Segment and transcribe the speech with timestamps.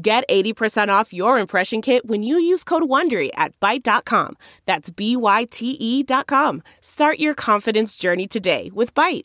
[0.00, 4.36] Get 80% off your impression kit when you use code WONDERY at Byte.com.
[4.64, 6.62] That's B-Y-T-E dot com.
[6.80, 9.24] Start your confidence journey today with Byte.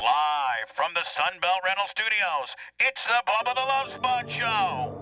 [0.00, 4.98] Live from the Sunbelt Rental Studios, it's the Bubba the Love Sponge Show.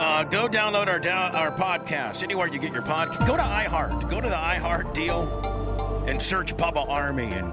[0.00, 3.26] Uh, go download our down, our podcast anywhere you get your podcast.
[3.26, 4.08] Go to iHeart.
[4.10, 7.52] Go to the iHeart deal and search Bubba Army and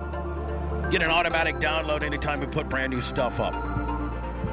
[0.91, 3.55] get an automatic download anytime we put brand new stuff up.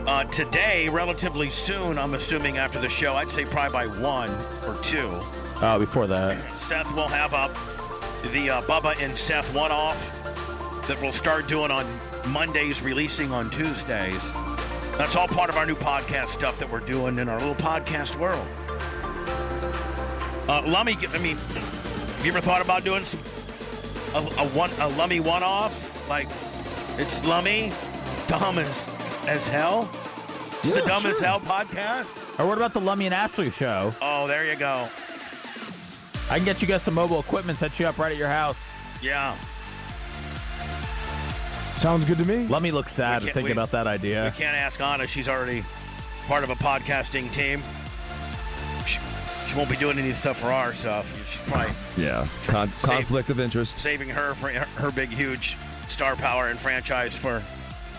[0.07, 4.31] Uh, today, relatively soon, I'm assuming after the show, I'd say probably by one
[4.67, 5.09] or two.
[5.63, 6.37] Oh, before that.
[6.61, 7.53] Seth will have up
[8.33, 9.97] the uh, Bubba and Seth one off
[10.89, 11.87] that we'll start doing on
[12.29, 14.23] Mondays, releasing on Tuesdays.
[14.99, 18.17] That's all part of our new podcast stuff that we're doing in our little podcast
[18.19, 18.47] world.
[20.49, 23.21] Uh, Lummy, I mean, have you ever thought about doing some
[24.15, 25.74] a, a one a Lummy one off?
[26.09, 26.29] Like
[26.99, 27.73] it's Lummy,
[28.27, 28.89] dumb as
[29.27, 29.89] as hell.
[30.63, 31.19] It's the Yeah, Dumb as.
[31.19, 32.39] Hell podcast.
[32.41, 33.95] Or what about the Lummy and Ashley show?
[34.03, 34.89] Oh, there you go.
[36.31, 38.65] I can get you guys some mobile equipment, set you up right at your house.
[39.03, 39.37] Yeah.
[41.77, 42.47] Sounds good to me.
[42.47, 44.33] Lummy looks sad We to think we- about that We idea.
[44.37, 45.07] can't ask Anna.
[45.07, 45.65] She's already
[46.27, 47.63] part of a podcasting team.
[48.87, 48.99] She,
[49.49, 51.07] she won't be doing any stuff for our stuff.
[51.31, 53.79] She's probably Yeah, con- conflict of interest.
[53.79, 55.57] saving her for her, her big, huge
[55.95, 57.41] star power and franchise for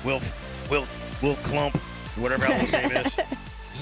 [0.04, 0.22] Will
[0.70, 0.86] Will
[1.24, 1.76] Will Clump,
[2.18, 3.14] whatever else his name is.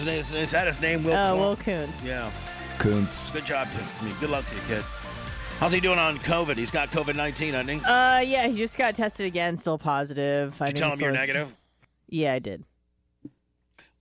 [0.02, 1.03] Is, is, is that his name?
[1.03, 1.94] Will Oh, Will Clump?
[2.03, 2.31] Yeah.
[2.80, 3.30] Kuntz.
[3.30, 4.83] Good job to I mean, good luck to you, kid.
[5.60, 6.58] How's he doing on COVID?
[6.58, 7.86] He's got COVID nineteen, hasn't he?
[7.86, 10.59] Uh, yeah, he just got tested again, still positive.
[10.59, 11.55] I you think tell this him you're was- negative.
[12.09, 12.64] Yeah, I did.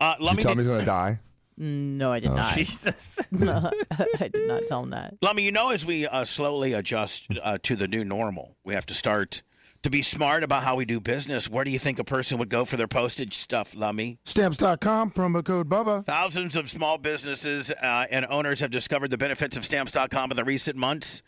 [0.01, 1.19] Uh, Did let you me tell him he's gonna die?
[1.61, 2.55] Mm, No, I did Oh, not.
[2.55, 3.19] Jesus.
[3.31, 3.71] no,
[4.19, 5.15] I did not tell him that.
[5.21, 8.87] Lummy, you know, as we uh, slowly adjust uh, to the new normal, we have
[8.87, 9.43] to start
[9.83, 11.49] to be smart about how we do business.
[11.49, 14.19] Where do you think a person would go for their postage stuff, Lummy?
[14.25, 16.05] Stamps.com, promo code Bubba.
[16.07, 20.45] Thousands of small businesses uh, and owners have discovered the benefits of Stamps.com in the
[20.45, 21.23] recent months.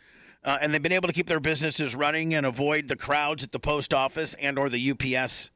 [0.45, 3.51] Uh, and they've been able to keep their businesses running and avoid the crowds at
[3.51, 5.51] the post office and or the UPS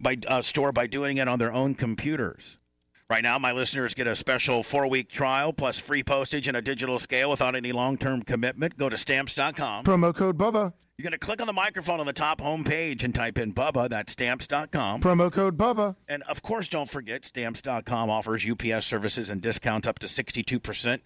[0.00, 2.58] by uh, store by doing it on their own computers.
[3.10, 6.98] Right now, my listeners get a special four-week trial plus free postage and a digital
[6.98, 8.78] scale without any long-term commitment.
[8.78, 9.84] Go to Stamps.com.
[9.84, 10.72] Promo code Bubba.
[10.96, 13.90] You're going to click on the microphone on the top homepage and type in Bubba.
[13.90, 15.02] That's Stamps.com.
[15.02, 15.96] Promo code Bubba.
[16.08, 21.00] And of course, don't forget, Stamps.com offers UPS services and discounts up to 62%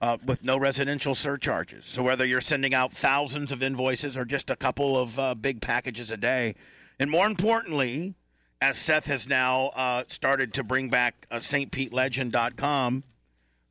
[0.00, 1.84] uh, with no residential surcharges.
[1.84, 5.60] So whether you're sending out thousands of invoices or just a couple of uh, big
[5.60, 6.54] packages a day,
[6.98, 8.14] and more importantly,
[8.62, 13.02] as Seth has now uh, started to bring back uh, stpetelegend.com,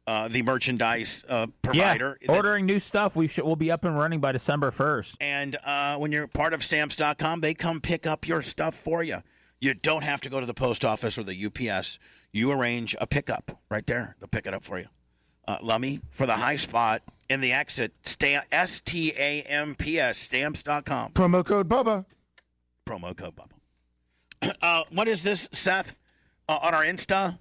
[0.06, 2.18] uh, the merchandise uh, provider.
[2.22, 3.16] Yeah, ordering new stuff.
[3.16, 3.46] We should.
[3.46, 5.16] We'll be up and running by December first.
[5.22, 9.24] And uh, when you're part of stamps.com, they come pick up your stuff for you.
[9.62, 11.98] You don't have to go to the post office or the UPS.
[12.34, 14.18] You arrange a pickup right there.
[14.20, 14.88] They'll pick it up for you.
[15.48, 20.00] Uh, Lummy, for the high spot in the exit, stamp, S T A M P
[20.00, 21.14] S, stamps.com.
[21.14, 22.06] Promo code Bubba.
[22.86, 23.61] Promo code Bubble.
[24.62, 25.98] Uh, what is this, Seth?
[26.48, 27.38] Uh, on our Insta?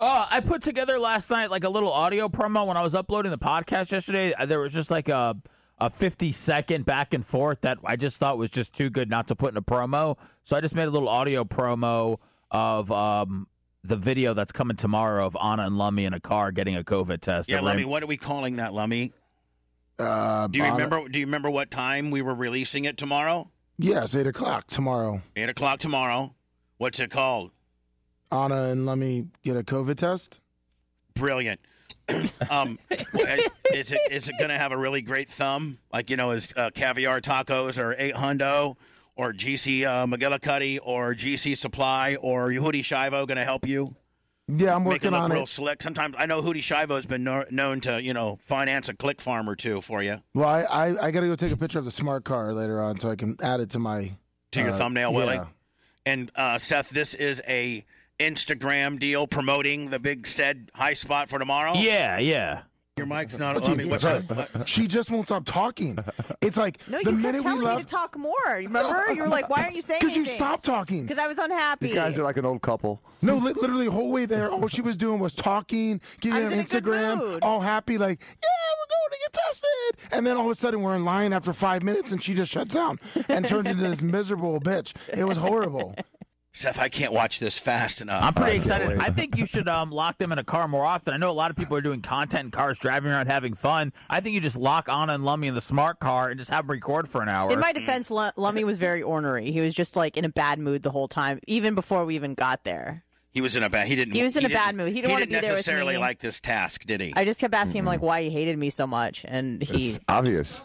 [0.00, 3.30] Uh, I put together last night like a little audio promo when I was uploading
[3.30, 4.32] the podcast yesterday.
[4.34, 5.36] uh, There was just like a
[5.80, 9.28] a 50 second back and forth that I just thought was just too good not
[9.28, 10.16] to put in a promo.
[10.44, 12.18] So I just made a little audio promo
[12.50, 13.46] of um
[13.84, 17.20] the video that's coming tomorrow of Anna and Lummy in a car getting a COVID
[17.20, 17.48] test.
[17.48, 19.12] Yeah, It Lummy, what are we calling that, Lummy?
[19.98, 20.72] Uh, Do you Bubba.
[20.72, 21.08] remember?
[21.08, 23.50] Do you remember what time we were releasing it tomorrow?
[23.78, 25.22] Yes, 8 o'clock tomorrow.
[25.36, 26.34] Eight o'clock tomorrow.
[26.78, 27.50] What's it called?
[28.30, 30.40] Anna and let me get a COVID test.
[31.14, 31.60] Brilliant.
[32.50, 35.78] um, is it is it going to have a really great thumb?
[35.92, 38.76] Like you know, is uh, caviar tacos or eight hundo
[39.16, 43.94] or GC uh, McGillicuddy or GC Supply or Hootie Shivo going to help you
[44.46, 45.48] Yeah, I'm make it working look on real it.
[45.48, 45.82] slick?
[45.82, 49.20] Sometimes I know Hootie Shivo has been no, known to you know finance a click
[49.20, 51.78] farm or two for you Well, I, I, I got to go take a picture
[51.78, 54.12] of the smart car later on so I can add it to my.
[54.52, 55.46] to your uh, thumbnail, yeah.
[56.08, 57.84] And uh, Seth, this is a
[58.18, 61.74] Instagram deal promoting the big said high spot for tomorrow.
[61.74, 62.62] yeah, yeah.
[63.08, 63.62] Your mic's not.
[63.62, 63.84] Let me.
[63.86, 64.22] What's Sorry.
[64.66, 65.98] She just won't stop talking.
[66.40, 68.34] It's like No, the you kept minute we telling me to left, talk more.
[68.48, 69.12] Remember?
[69.12, 71.02] You were like, "Why aren't you saying because you anything?" stopped talking.
[71.02, 71.88] Because I was unhappy.
[71.88, 73.02] You guys are like an old couple.
[73.22, 76.52] No, li- literally the whole way there, all she was doing was talking, getting on
[76.52, 80.12] in Instagram, all happy, like, yeah, we're going to get tested.
[80.12, 82.52] And then all of a sudden we're in line after five minutes and she just
[82.52, 84.94] shuts down and turns into this miserable bitch.
[85.08, 85.94] It was horrible.
[86.52, 88.24] Seth, I can't watch this fast enough.
[88.24, 88.98] I'm pretty excited.
[88.98, 91.14] I think you should um, lock them in a car more often.
[91.14, 93.92] I know a lot of people are doing content in cars, driving around, having fun.
[94.10, 96.64] I think you just lock Anna and Lummy in the smart car and just have
[96.66, 97.52] them record for an hour.
[97.52, 99.52] In my defense, L- Lummy was very ornery.
[99.52, 102.34] He was just like in a bad mood the whole time, even before we even
[102.34, 103.04] got there.
[103.30, 103.86] He was in a bad.
[103.86, 104.14] He didn't.
[104.14, 104.88] He was in a bad didn't- mood.
[104.94, 106.00] He didn't wanna be there with necessarily me.
[106.00, 107.12] like this task, did he?
[107.14, 110.00] I just kept asking him like why he hated me so much, and he It's
[110.08, 110.62] obvious.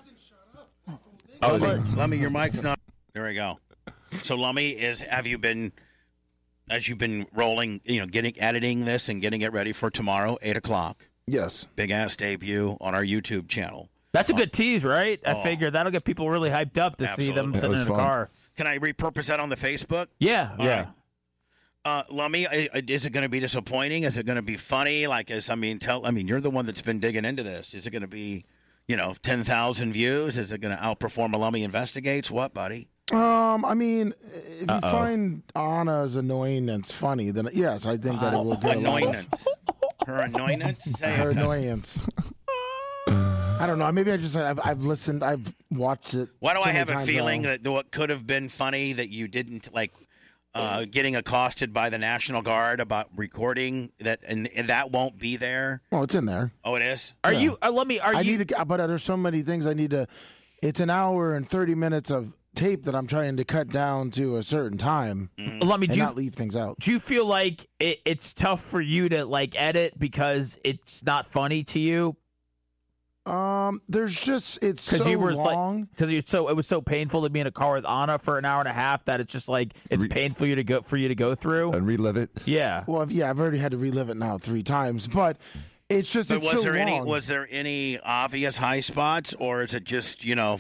[1.44, 1.58] Oh,
[1.96, 2.80] Lummy, your mic's not.
[3.14, 3.60] There we go.
[4.22, 5.72] So, Lummy, is have you been,
[6.70, 10.38] as you've been rolling, you know, getting editing this and getting it ready for tomorrow,
[10.42, 11.66] eight o'clock, Yes.
[11.76, 13.90] big ass debut on our YouTube channel.
[14.12, 15.20] That's a good tease, right?
[15.26, 15.42] I Oh.
[15.44, 17.96] figure that'll get people really hyped up to see them sitting in the fun.
[17.96, 18.30] car.
[18.56, 20.08] Can I repurpose that on the Facebook?
[20.20, 20.76] Yeah, All yeah.
[20.78, 20.88] right.
[21.86, 24.04] Uh, Lummy, i- i- is it going to be disappointing?
[24.04, 25.06] Is it going to be funny?
[25.08, 26.06] Like, is I mean, tell.
[26.06, 27.74] I mean, you're the one that's been digging into this.
[27.74, 28.46] Is it going to be,
[28.88, 30.38] you know, ten thousand views?
[30.38, 32.32] Is it going to outperform a Lummy investigates?
[32.32, 32.88] What, buddy?
[33.12, 38.22] Um, I mean, if you find Anna's annoying and it's funny, then yes, I think
[38.22, 39.46] that it will get a Annoyance.
[40.08, 41.00] Her annoyance.
[41.02, 42.08] Her annoyance.
[43.08, 43.92] I don't know.
[43.92, 46.30] Maybe I just I've, I've listened, I've watched it.
[46.40, 47.58] Why do so I have a feeling now.
[47.62, 49.92] that what could have been funny that you didn't like?
[50.56, 55.36] Uh, getting accosted by the National Guard about recording that, and, and that won't be
[55.36, 55.82] there.
[55.92, 56.52] Well, it's in there.
[56.64, 57.12] Oh, it is.
[57.24, 57.40] Are Yeah.
[57.40, 57.58] you?
[57.60, 58.00] Uh, let me.
[58.00, 58.38] Are I you?
[58.38, 60.06] need to, but there's so many things I need to.
[60.62, 64.38] It's an hour and thirty minutes of tape that I'm trying to cut down to
[64.38, 65.86] a certain time let me.
[65.86, 66.80] and Do you, not leave things out.
[66.80, 71.28] do you feel like it, it's tough for you to like edit because it's not
[71.28, 72.16] funny to you?
[73.26, 75.84] Um, there's just it's Because so you were long.
[75.86, 78.38] because you so it was so painful to be in a car with Anna for
[78.38, 80.82] an hour and a half that it's just like it's Re- painful you to go
[80.82, 81.72] for you to go through.
[81.72, 82.30] And relive it.
[82.46, 82.84] yeah.
[82.86, 85.38] well, yeah, I've already had to relive it now three times, but
[85.90, 89.64] it's just But it's was so there any was there any obvious high spots, or
[89.64, 90.60] is it just you know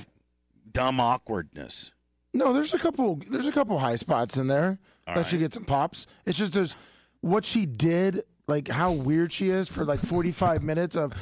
[0.73, 1.91] dumb awkwardness?
[2.33, 3.19] No, there's a couple.
[3.29, 6.07] There's a couple high spots in there All that she gets some pops.
[6.25, 6.75] It's just there's
[7.21, 11.13] what she did, like how weird she is for like 45 minutes of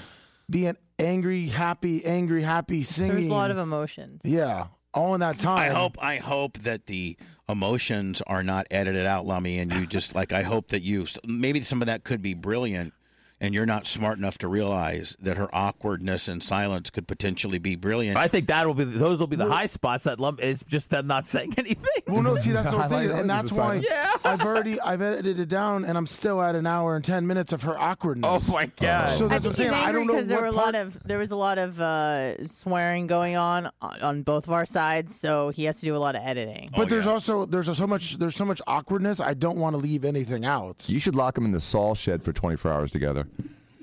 [0.50, 3.10] being angry, happy, angry, happy, singing.
[3.10, 4.22] there was a lot of emotions.
[4.24, 5.60] yeah, all in that time.
[5.60, 7.18] I hope I hope that the
[7.50, 11.62] emotions are not edited out, Lummy, and you just like I hope that you maybe
[11.62, 12.94] some of that could be brilliant,
[13.42, 17.76] and you're not smart enough to realize that her awkwardness and silence could potentially be
[17.76, 18.16] brilliant.
[18.18, 20.06] I think that will be those will be the high spots.
[20.06, 21.86] That lump is just them not saying anything.
[22.08, 24.26] Well, no, see that's the whole thing, and that's why silence.
[24.26, 27.52] I've already I've edited it down, and I'm still at an hour and 10 minutes
[27.52, 28.48] of her awkwardness.
[28.50, 29.10] Oh my god!
[29.18, 29.70] So that's think what I'm saying.
[29.72, 31.58] I don't know because there what were a part- lot of there was a lot
[31.58, 35.86] of uh, swearing going on on on both of our sides, so he has to
[35.88, 36.70] do a lot of editing.
[36.76, 37.12] But Oh, there's yeah.
[37.12, 39.20] also there's so much there's so much awkwardness.
[39.20, 40.86] I don't want to leave anything out.
[40.88, 43.28] You should lock them in the Saul shed for 24 hours together.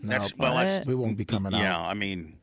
[0.03, 1.61] That's No, well, that's, we won't be coming out.
[1.61, 1.79] yeah.
[1.79, 2.38] I mean,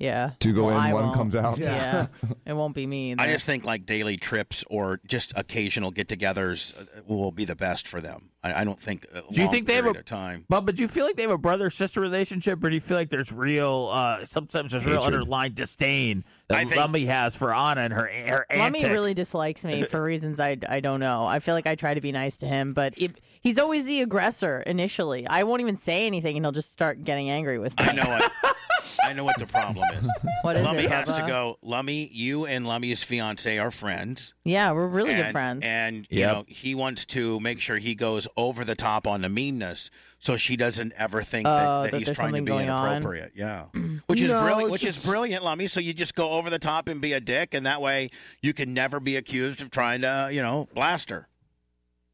[0.00, 1.16] Yeah, Two go Well, in, I one won't.
[1.16, 1.58] comes out.
[1.58, 2.06] Yeah,
[2.46, 3.14] it won't be me.
[3.18, 7.86] I just think like daily trips or just occasional get-togethers uh, will be the best
[7.86, 8.30] for them.
[8.42, 9.06] I, I don't think.
[9.12, 10.46] A Do you think they have a- of time?
[10.48, 12.80] But but do you feel like they have a brother sister relationship, or do you
[12.80, 17.34] feel like there's real uh, sometimes there's real underlying disdain I that think- Lummy has
[17.34, 18.92] for Anna and her her Lummy antics?
[18.92, 21.26] really dislikes me for reasons I, I don't know.
[21.26, 24.00] I feel like I try to be nice to him, but it, he's always the
[24.00, 25.26] aggressor initially.
[25.28, 27.84] I won't even say anything, and he'll just start getting angry with me.
[27.88, 28.32] I know what.
[29.04, 30.10] I know what the problem is.
[30.42, 31.56] What is Lummy it, has to go.
[31.62, 34.34] Lummy, you and Lummy's fiance are friends.
[34.44, 35.60] Yeah, we're really and, good friends.
[35.64, 36.32] And you Yep.
[36.32, 40.36] know, he wants to make sure he goes over the top on the meanness, so
[40.36, 42.90] she doesn't ever think Oh, that, that that he's there's trying to be going on?
[42.96, 43.32] inappropriate.
[43.36, 43.66] Yeah,
[44.08, 44.62] which is brilliant.
[44.62, 45.68] it's Which is brilliant, Lummy.
[45.68, 48.10] So you just go over the top and be a dick, and that way
[48.40, 51.28] you can never be accused of trying to, you know, blast her.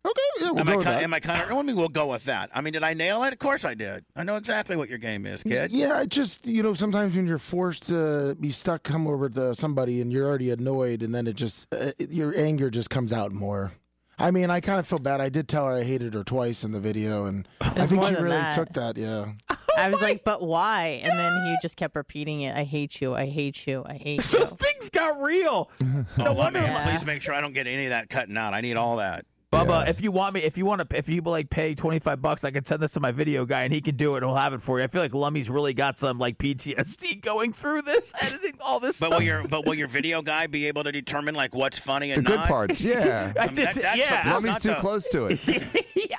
[0.07, 1.03] Okay, yeah, we'll am, go I with kind, that.
[1.03, 1.57] am I kind of?
[1.57, 2.51] I mean, we'll go with that.
[2.55, 3.33] I mean, did I nail it?
[3.33, 4.05] Of course I did.
[4.17, 5.71] I know exactly what your game is, kid.
[5.73, 9.55] Yeah, it just you know sometimes when you're forced to be stuck come over to
[9.55, 13.33] somebody and you're already annoyed and then it just uh, your anger just comes out
[13.33, 13.73] more.
[14.21, 15.21] I mean, I kind of feel bad.
[15.21, 18.15] I did tell her I hated her twice in the video, and I think she
[18.15, 18.55] really that.
[18.55, 18.97] took that.
[18.97, 19.33] Yeah,
[19.77, 21.01] I was like, but why?
[21.05, 22.57] And then he just kept repeating it.
[22.57, 23.15] I hate you.
[23.15, 23.85] I hate you.
[23.87, 24.47] I hate So you.
[24.47, 25.71] So things got real.
[25.83, 26.61] Oh, No Lummy, wonder.
[26.61, 26.97] Yeah.
[26.99, 28.55] please make sure I don't get any of that cutting out.
[28.55, 29.25] I need all that.
[29.51, 29.91] Bubba, Yeah.
[29.91, 32.45] if you want me, if you want to, if you like pay twenty five bucks,
[32.45, 34.37] I can send this to my video guy and he can do it and he'll
[34.37, 34.85] have it for you.
[34.85, 39.01] I feel like Lummy's really got some like PTSD going through this, editing all this
[39.01, 39.19] But stuff.
[39.21, 42.17] will your but will your video guy be able to determine like what's funny The
[42.19, 43.33] and good parts, yeah.
[43.39, 44.23] I I mean, that- just- that's yeah.
[44.23, 44.35] problem.
[44.45, 45.41] Lummy's not too the- close to it.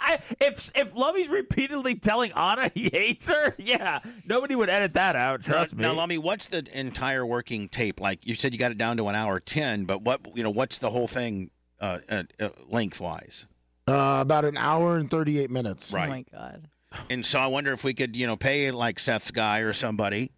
[0.02, 5.16] I, if if Lummy's repeatedly telling Anna he hates her, yeah, nobody would edit that
[5.16, 5.44] out.
[5.44, 5.84] Trust me.
[5.84, 8.00] Now, Lummy, what's the entire working tape?
[8.02, 10.50] Like you said, you got it down to an hour ten, but what you know,
[10.50, 13.46] what's the whole thing uh, uh, uh, lengthwise?
[13.88, 15.92] Uh, about an hour and 38 minutes.
[15.94, 16.06] Right.
[16.06, 16.68] Oh my god.
[17.10, 20.32] And so I wonder if we could, you know, pay like Seth's guy or somebody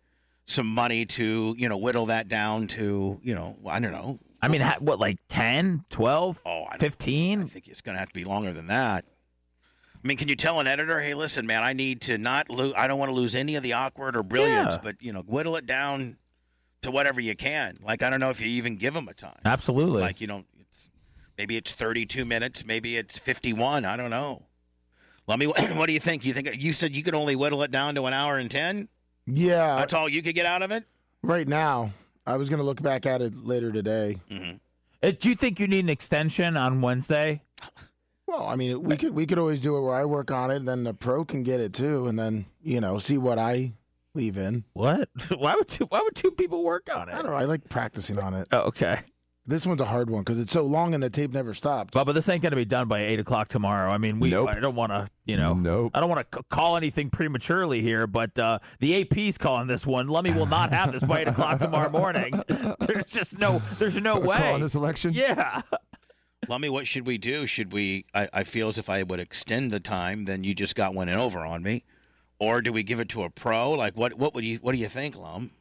[0.45, 4.19] some money to, you know, whittle that down to, you know, I don't know.
[4.41, 8.13] I mean, what like 10, 12, Oh, I, I think it's going to have to
[8.13, 9.05] be longer than that.
[10.03, 12.73] I mean, can you tell an editor, hey, listen, man, I need to not lose.
[12.75, 14.79] I don't want to lose any of the awkward or brilliance, Yeah.
[14.83, 16.17] but you know, whittle it down
[16.81, 17.77] to whatever you can.
[17.83, 19.37] Like I don't know if you even give them a time.
[19.45, 20.01] Absolutely.
[20.01, 20.47] Like you don't.
[21.41, 22.65] It's maybe it's 32 minutes.
[22.65, 23.83] Maybe it's 51.
[23.83, 24.43] I don't know.
[25.27, 25.45] Let me.
[25.73, 26.23] What do you think?
[26.23, 28.87] You think you said you could only whittle it down to an hour and ten?
[29.25, 29.75] Yeah.
[29.77, 30.83] That's all you could get out of it.
[31.23, 31.93] right now.
[32.27, 34.17] I was going to look back at it later today.
[35.01, 37.41] Uh, do you think you need an extension on Wednesday?
[38.27, 40.57] Well, I mean, we could we could always do it where I work on it,
[40.57, 43.71] and then the pro can get it too, and then you know see what I
[44.13, 44.63] leave in.
[44.73, 45.09] What?
[45.37, 47.13] Why would two, why would two people work on it?
[47.13, 47.33] I don't know.
[47.37, 48.47] I like practicing on it.
[48.51, 48.99] Oh, okay.
[49.47, 51.89] This one's a hard one because it's so long and the tape never stops.
[51.93, 53.91] but this ain't going to be done by 8 o'clock tomorrow.
[53.91, 54.29] I mean, we.
[54.29, 54.49] Nope.
[54.49, 55.55] I don't want to, you know.
[55.55, 55.91] Nope.
[55.95, 59.85] I don't want to c- call anything prematurely here, but uh, the AP's calling this
[59.85, 60.07] one.
[60.07, 62.33] Lummy will not have this by 8 o'clock tomorrow morning.
[62.81, 64.37] There's just no, there's no way.
[64.37, 65.11] Calling this election?
[65.13, 65.63] Yeah.
[66.47, 67.47] Lummy, what should we do?
[67.47, 68.05] Should we?
[68.13, 71.09] I, I feel as if I would extend the time, then you just got one
[71.09, 71.83] in over on me,
[72.39, 73.71] or do we give it to a pro?
[73.71, 74.15] Like what?
[74.15, 74.57] What would you?
[74.57, 75.51] What do you think, Lum?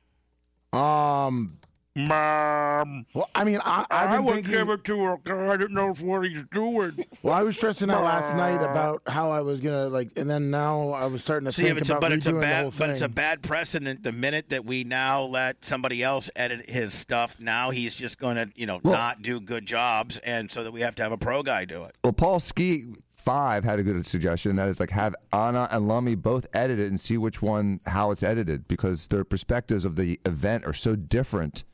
[0.73, 1.59] Um.
[1.97, 4.71] Well, I mean, I, I've been thinking.
[4.71, 5.13] it to her.
[5.15, 7.05] a guy that knows what he's doing.
[7.23, 10.51] Well, I was stressing out last night about how I was gonna like, and then
[10.51, 12.47] now I was starting to See, think it's a, about but it's a redoing the
[12.47, 12.79] whole bad, thing.
[12.79, 14.03] but it's a bad precedent.
[14.03, 18.37] The minute that we now let somebody else edit his stuff, now he's just going
[18.37, 21.13] to, you know, Well- not do good jobs, and so that we have to have
[21.13, 21.93] a pro guy do it.
[22.03, 22.87] Well, Paul Ski
[23.25, 24.57] five had a good suggestion.
[24.57, 28.11] That is like have Anna and Lummy both edit it and see which one how
[28.11, 31.65] it's edited because their perspectives of the event are so different.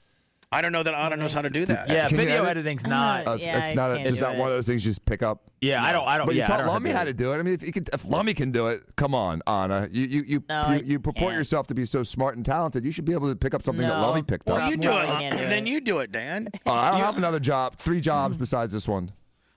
[0.52, 1.88] I don't know that Anna knows how to do that.
[1.90, 2.50] Yeah, Can you video edit?
[2.58, 3.26] editing's not.
[3.26, 3.90] Uh, it's, Yeah, it's not.
[3.90, 4.38] A, can't it's do not it.
[4.38, 5.50] one of those things you just pick up.
[5.60, 6.06] yeah, I don't.
[6.06, 6.26] I don't.
[6.26, 7.38] But you I taught don't Lummy how to do it.
[7.38, 9.88] I mean, if you could, if Lummy can do it, come on, Anna.
[9.90, 11.34] You you you No, you, you purport can't.
[11.34, 12.84] yourself to be so smart and talented.
[12.84, 14.06] You should be able to pick up something that No.
[14.06, 14.70] Lummy picked Well, up.
[14.70, 15.10] you do Well, it.
[15.10, 16.48] I can't then you do it, Dan.
[16.64, 19.10] Uh, I don't have another job, three jobs besides this one,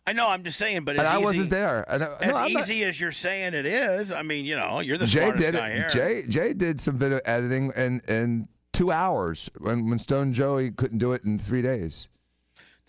[0.10, 0.28] I know.
[0.28, 1.86] I'm just saying, but and I easy, wasn't there.
[1.88, 4.56] And, uh, As no, I'm not- easy as you're saying it is, I mean, you
[4.56, 5.76] know, you're the Jay did guy it.
[5.78, 5.90] here.
[5.90, 10.98] Jay Jay did some video editing in in two hours when when Stone Joey couldn't
[10.98, 12.08] do it in three days.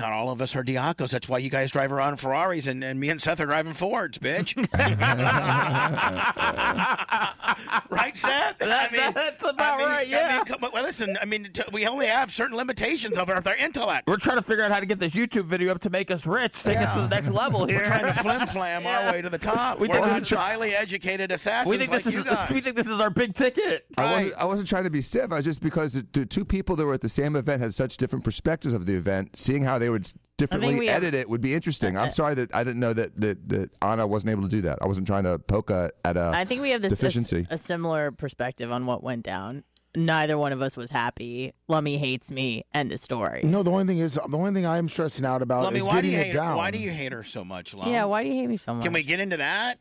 [0.01, 1.11] Not all of us are Diacos.
[1.11, 4.19] That's why you guys drive around Ferraris, and, and me and Seth are driving Fords,
[4.19, 4.57] bitch.
[7.91, 8.59] right, Seth?
[8.59, 10.37] That- that's about I mean- right, I yeah.
[10.37, 11.17] mean, come well, listen.
[11.21, 14.07] I mean, t- we only have certain limitations of our, of our intellect.
[14.07, 16.27] We're trying to figure out how to get this YouTube video up to make us
[16.27, 17.79] rich, take us to the next level here.
[17.81, 19.79] We're trying to flim flam our way to the top.
[19.79, 22.25] We We think are this not is- highly educated assassins we think this is you
[22.25, 22.51] guys.
[22.51, 23.85] we think this is our big ticket.
[23.99, 25.31] I wasn't, I wasn't trying to be stiff.
[25.33, 27.75] I was just because the, the two people that were at the same event had
[27.75, 29.37] such different perspectives of the event.
[29.37, 31.97] Seeing how they would s- differently we have- edit it would be interesting.
[31.97, 34.79] I'm sorry that I didn't know that, that that Anna wasn't able to do that.
[34.83, 37.47] I wasn't trying to poke a, at a I think we have this deficiency.
[37.51, 39.65] a similar perspective on what went down.
[39.97, 41.53] Neither one of us was happy.
[41.67, 42.65] Lummy hates me.
[42.73, 43.41] End of story.
[43.43, 45.95] no, the only thing is, the only thing I'm stressing out about Lummy, is why
[45.95, 46.51] do getting you it hate down.
[46.53, 46.57] her?
[46.57, 47.91] Why do you hate her so much, Lum?
[47.93, 48.85] Yeah, why do you hate me so much?
[48.85, 49.81] Can we get into that?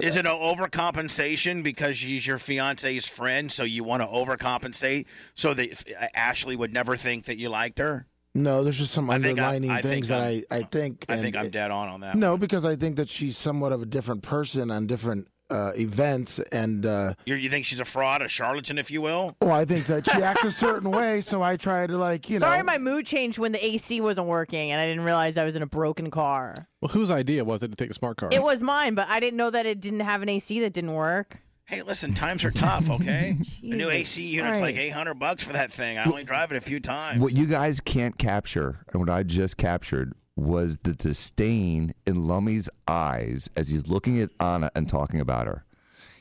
[0.00, 5.54] Is it an overcompensation because she's your fiance's friend, so you want to overcompensate so
[5.54, 8.06] that uh, Ashley would never think that you liked her?
[8.34, 11.04] No, there's just some I I'm- underlining I things that I'm- I, I think.
[11.08, 12.16] I think I'm it- dead on on that.
[12.16, 16.38] No, because I think that she's somewhat of a different person on different uh, events,
[16.52, 19.34] and uh, You're, you think she's a fraud, a charlatan, if you will?
[19.40, 21.20] oh, I think that she acts a certain way.
[21.22, 24.00] So I try to like, you Sorry, know, Sorry, my mood changed when the AC
[24.00, 26.54] wasn't working and I didn't realize I was in a broken car.
[26.80, 28.28] Well, whose idea was it to take the smart car?
[28.30, 30.94] It was mine, but I didn't know that it didn't have an AC that didn't
[30.94, 31.40] work.
[31.70, 33.36] Hey, listen, times are tough, okay?
[33.62, 35.98] the new AC unit's like 800 bucks for that thing.
[35.98, 37.22] I only drive it a few times.
[37.22, 42.68] What you guys can't capture, and what I just captured, was the disdain in Lummy's
[42.88, 45.64] eyes as he's looking at Anna and talking about her.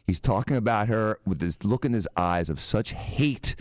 [0.06, 3.56] He's talking about her with this look in his eyes of such hate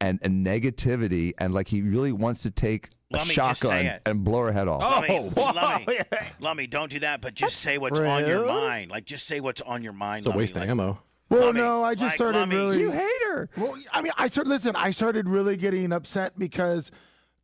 [0.00, 3.86] and, and negativity, and like he really wants to take a Lummy, just say shotgun
[3.86, 4.02] it.
[4.06, 4.80] and blow her head off.
[4.80, 5.52] Lummy, Oh, wow.
[5.52, 5.98] Lummy,
[6.40, 8.90] Lummy, don't do that, but just say what's on your mind.
[8.90, 10.18] Like, just say what's on your mind.
[10.18, 10.38] It's a Lummy.
[10.40, 11.00] waste of Like, ammo.
[11.28, 12.56] Well, Lummy, no, I just like started Lummy.
[12.56, 12.80] really.
[12.80, 13.48] You hate her.
[13.56, 14.50] Well, I mean, I started.
[14.50, 16.90] Listen, I started really getting upset because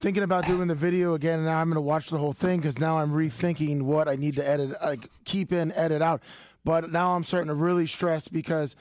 [0.00, 2.60] thinking about doing the video again, and now I'm going to watch the whole thing
[2.60, 6.22] because now I'm rethinking what I need to edit, like keep in, edit out.
[6.64, 8.74] But now I'm starting to really stress because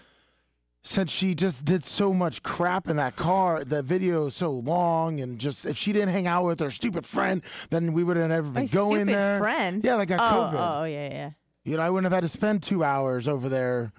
[0.84, 5.20] since she just did so much crap in that car, the video is so long,
[5.22, 8.30] and just if she didn't hang out with her stupid friend, then we would have
[8.30, 9.40] never been My going stupid there.
[9.40, 9.84] friend.
[9.84, 10.82] Yeah, like got oh, COVID.
[10.82, 11.30] oh, yeah, yeah.
[11.64, 13.94] You know, I wouldn't have had to spend two hours over there.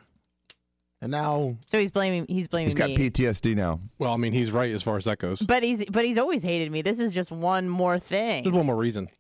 [1.05, 2.25] And now, So he's blaming.
[2.31, 2.97] He's blaming He's got me.
[2.97, 3.79] PTSD now.
[3.99, 5.39] Well, I mean, he's right as far as that goes.
[5.43, 6.81] But he's but he's always hated me.
[6.81, 8.43] This is just one more thing.
[8.43, 9.11] There's one more reason.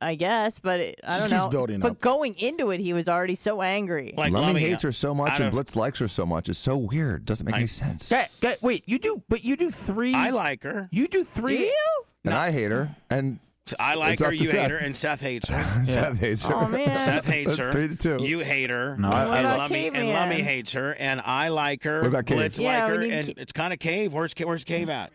[0.00, 1.48] I guess, but it, I Just don't keeps know.
[1.50, 2.00] building but up.
[2.00, 4.14] going into it, he was already so angry.
[4.16, 6.48] Like Lummy Lummy, hates her so much, out and of- Blitz likes her so much.
[6.48, 7.26] It's so weird.
[7.26, 8.10] Doesn't make I- any sense.
[8.10, 10.14] Okay, okay, wait, you do, but you do three.
[10.14, 10.88] I like her.
[10.90, 11.66] You do Do three.
[11.66, 12.02] you?
[12.24, 12.96] And I hate her.
[13.10, 13.40] And
[13.78, 14.28] I like it's her.
[14.28, 15.62] up to You hate her, and Seth hates her.
[15.84, 16.54] Seth hates her.
[16.54, 16.96] Oh man.
[16.96, 17.70] Seth hates her.
[17.72, 18.18] three to two.
[18.20, 18.96] You hate her.
[18.96, 20.14] No, I- and I love- Lummy, and Caveman.
[20.14, 22.00] Lummy hates her, and I like her.
[22.00, 22.36] What about Cave?
[22.38, 24.12] Blitz Yeah, like we her, need and Ca- it's kind of Cave.
[24.12, 25.12] Where's Ca- Where's Cave at?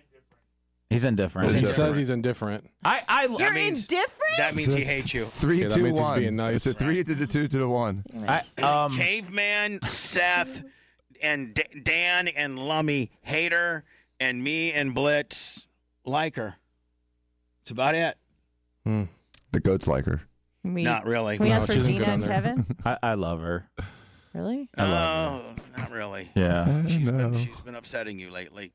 [0.90, 1.52] He's indifferent.
[1.52, 2.70] He He's says he's indifferent.
[2.86, 4.12] I, I, You're means- indifferent.
[4.38, 5.26] That means So he hates you.
[5.26, 6.20] Three, Yeah, that two, means he's one.
[6.20, 6.56] being nice.
[6.58, 8.04] It's a three to the two to the one.
[8.28, 10.64] I, um, Caveman, Seth,
[11.24, 13.84] and D- Dan and Lummy hate her,
[14.20, 15.66] and me and Blitz
[16.06, 16.56] like her.
[17.64, 18.16] That's about it.
[18.86, 20.22] The goats like her.
[20.63, 21.38] we, Not really.
[21.38, 22.24] Can we No, ask for Gina on and.
[22.25, 22.65] Kevin?
[22.86, 23.70] I, I love her.
[24.34, 24.70] Really?
[24.77, 26.30] I love Oh, not really.
[26.36, 26.86] Yeah.
[26.88, 27.38] She's been, No.
[27.38, 28.74] she's been upsetting you lately.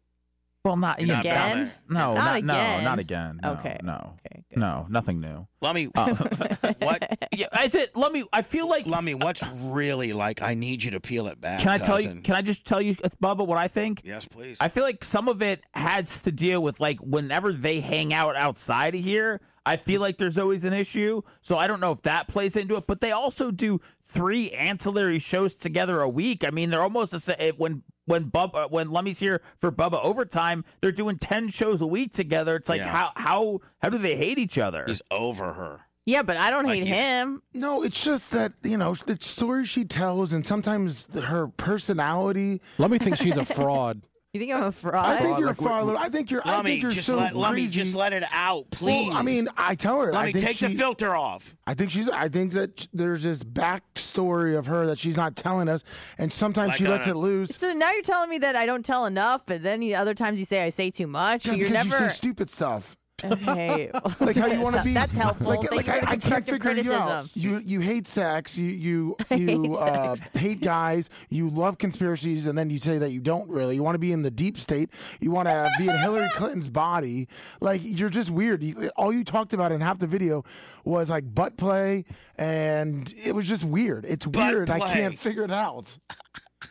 [0.65, 1.59] Well, not You're not yeah, Again?
[1.65, 1.75] there.
[1.89, 2.85] No, Not not, no, again.
[2.85, 3.41] not again.
[3.43, 3.79] No, Okay.
[3.83, 4.15] No.
[4.27, 4.45] Okay.
[4.51, 4.59] Good.
[4.59, 5.47] No, nothing new.
[5.63, 6.15] Lummy, Uh,
[6.81, 7.29] what?
[7.33, 8.25] yeah, I said, let me.
[8.31, 8.85] I feel like.
[8.87, 10.43] Lummy, what's really like?
[10.43, 11.61] I need you to peel it back.
[11.61, 12.21] Can I tell you?
[12.23, 14.03] Can I just tell you, Bubba, what I think?
[14.05, 14.59] Yes, please.
[14.61, 18.37] I feel like some of it has to deal with like whenever they hang out
[18.37, 19.41] outside of here.
[19.67, 21.23] I feel like there's always an issue.
[21.43, 25.19] So I don't know if that plays into it, but they also do three ancillary
[25.19, 26.45] shows together a week.
[26.47, 30.03] I mean, they're almost the same when when Bubba uh, when Lummy's here for Bubba
[30.03, 32.57] overtime, they're doing 10 shows a week together.
[32.57, 32.89] It's like Yeah.
[32.91, 34.85] how how how do they hate each other?
[34.87, 35.81] He's over her.
[36.07, 37.43] Yeah, but I don't Like hate him.
[37.53, 42.61] no, it's just that, you know, the stories she tells and sometimes her personality.
[42.79, 44.03] Let me think she's a fraud.
[44.33, 45.05] You think I'm a fraud?
[45.07, 45.87] I think you're like, a fraud.
[45.87, 46.47] little- I think you're.
[46.47, 47.83] I Lummy, think you're just so let Lummy crazy.
[47.83, 49.09] just let it out, please.
[49.09, 50.11] Well, I mean, I tell her.
[50.15, 51.57] I Lummy, think take she, the filter off.
[51.67, 52.09] I think she's.
[52.09, 55.83] I think that there's this backstory of her that she's not telling us,
[56.17, 57.57] and sometimes Like she on lets a- it loose.
[57.57, 60.39] so now you're telling me that I don't tell enough, but then the other times
[60.39, 61.47] you say I say too much.
[61.47, 62.97] Yeah, you're because never you say stupid stuff.
[63.25, 63.91] Okay.
[64.21, 64.93] Like how you want to be.
[64.93, 65.47] That's helpful.
[65.47, 67.29] Like, Thank like you I, for I can't figure you out.
[67.35, 68.57] You you hate sex.
[68.57, 71.11] You you you hate uh, hate guys.
[71.29, 73.77] You love conspiracies, and then you say that you don't really.
[73.77, 74.91] You want to be in the deep state.
[75.21, 77.29] You want to be in Hillary Clinton's body.
[77.61, 78.63] Like you're just weird.
[78.63, 80.45] You, all you talked about in half the video
[80.85, 82.05] was like butt play,
[82.37, 84.05] and it was just weird.
[84.05, 84.71] It's Butt weird.
[84.71, 85.97] I can't figure it out.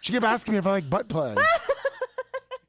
[0.02, 1.36] She kept asking me if I like butt play.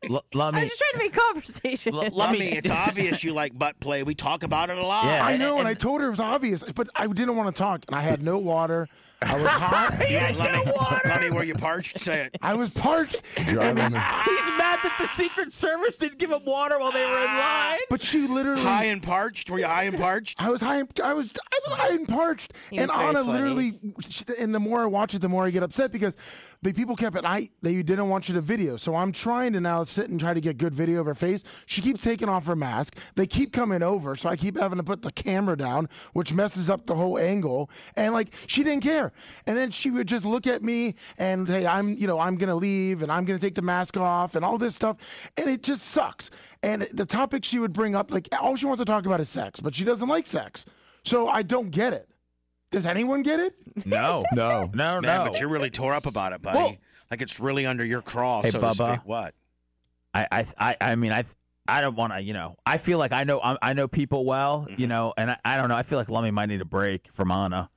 [0.09, 1.95] L- let I'm just trying to make conversation.
[1.95, 4.03] L- let Lummy, me- it's obvious you like butt play.
[4.03, 5.05] We talk about it a lot.
[5.05, 5.25] Yeah.
[5.25, 7.59] I know, and, and- I told her it was obvious, but I didn't want to
[7.63, 8.89] talk, and I had no water.
[9.23, 10.11] I was hot.
[10.11, 10.73] Yeah, Lummy,
[11.05, 12.01] Lummy, were you parched?
[12.01, 12.39] Say it.
[12.41, 13.23] I was parched.
[13.37, 13.99] Driving me.
[14.25, 17.81] He's mad that the Secret Service didn't give him water while they were in line.
[17.91, 18.63] But she literally.
[18.63, 19.51] High and parched?
[19.51, 20.41] Were you high and parched?
[20.43, 20.79] I was high.
[20.79, 21.31] and- I was.
[21.53, 22.55] I was high and parched.
[22.71, 23.31] He and was Anna sweaty.
[23.31, 23.79] literally.
[24.09, 26.17] she- And the more I watch it, the more I get upset because
[26.63, 27.53] the people kept at night.
[27.63, 28.77] They didn't want you to video.
[28.77, 31.43] So I'm trying to now sit and try to get good video of her face.
[31.67, 32.97] She keeps taking off her mask.
[33.15, 36.69] They keep coming over, so I keep having to put the camera down, which messes
[36.69, 37.71] up the whole angle.
[37.97, 39.13] And like she didn't care.
[39.47, 42.57] And then she would just look at me and hey, I'm you know I'm gonna
[42.57, 44.99] leave and I'm gonna take the mask off and all this stuff,
[45.37, 46.31] and it just sucks.
[46.63, 49.31] And the topic she would bring up, like all she wants to talk about is
[49.31, 50.67] sex, but she doesn't like sex.
[51.05, 52.11] So I don't get it.
[52.71, 53.55] Does anyone get it?
[53.85, 54.71] No, No.
[54.73, 55.31] no, Man, no.
[55.31, 56.59] but you're really tore up about it, buddy.
[56.59, 56.77] Well-
[57.11, 58.77] like it's really under your craw, Hey, so Bubba.
[58.77, 59.01] to speak.
[59.05, 59.35] What?
[60.15, 61.25] I, I, I, I mean, I,
[61.67, 64.25] I don't want to, you know, I feel like I know, I, I know people
[64.25, 64.89] well, you mm-hmm.
[64.89, 65.77] know, and I, I don't know.
[65.77, 67.69] I feel like Lummy might need a break from Anna.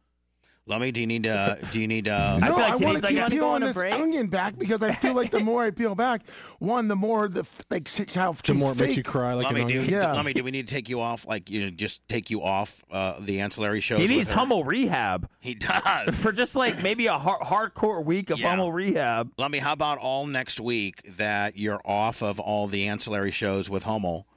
[0.65, 1.57] Lummy, do you need to?
[1.73, 2.45] Do you need uh, to?
[2.45, 3.93] I no, feel like I want to like keep a- peeling on this break?
[3.93, 6.21] onion back because I feel like the more I peel back,
[6.59, 9.61] one, the more the like six how The more it makes you cry like Lummy,
[9.63, 9.93] an do, onion.
[9.93, 10.13] Yeah.
[10.13, 11.25] Lummy, do we need to take you off?
[11.27, 13.99] Like, you know, just take you off uh, the ancillary shows?
[13.99, 14.35] He needs her?
[14.35, 16.15] Hummel rehab He does.
[16.15, 18.51] for just like maybe a har- hardcore week of Yeah.
[18.51, 19.33] Hummel rehab.
[19.37, 23.83] Lummy, how about all next week that you're off of all the ancillary shows with
[23.83, 24.27] Hummel,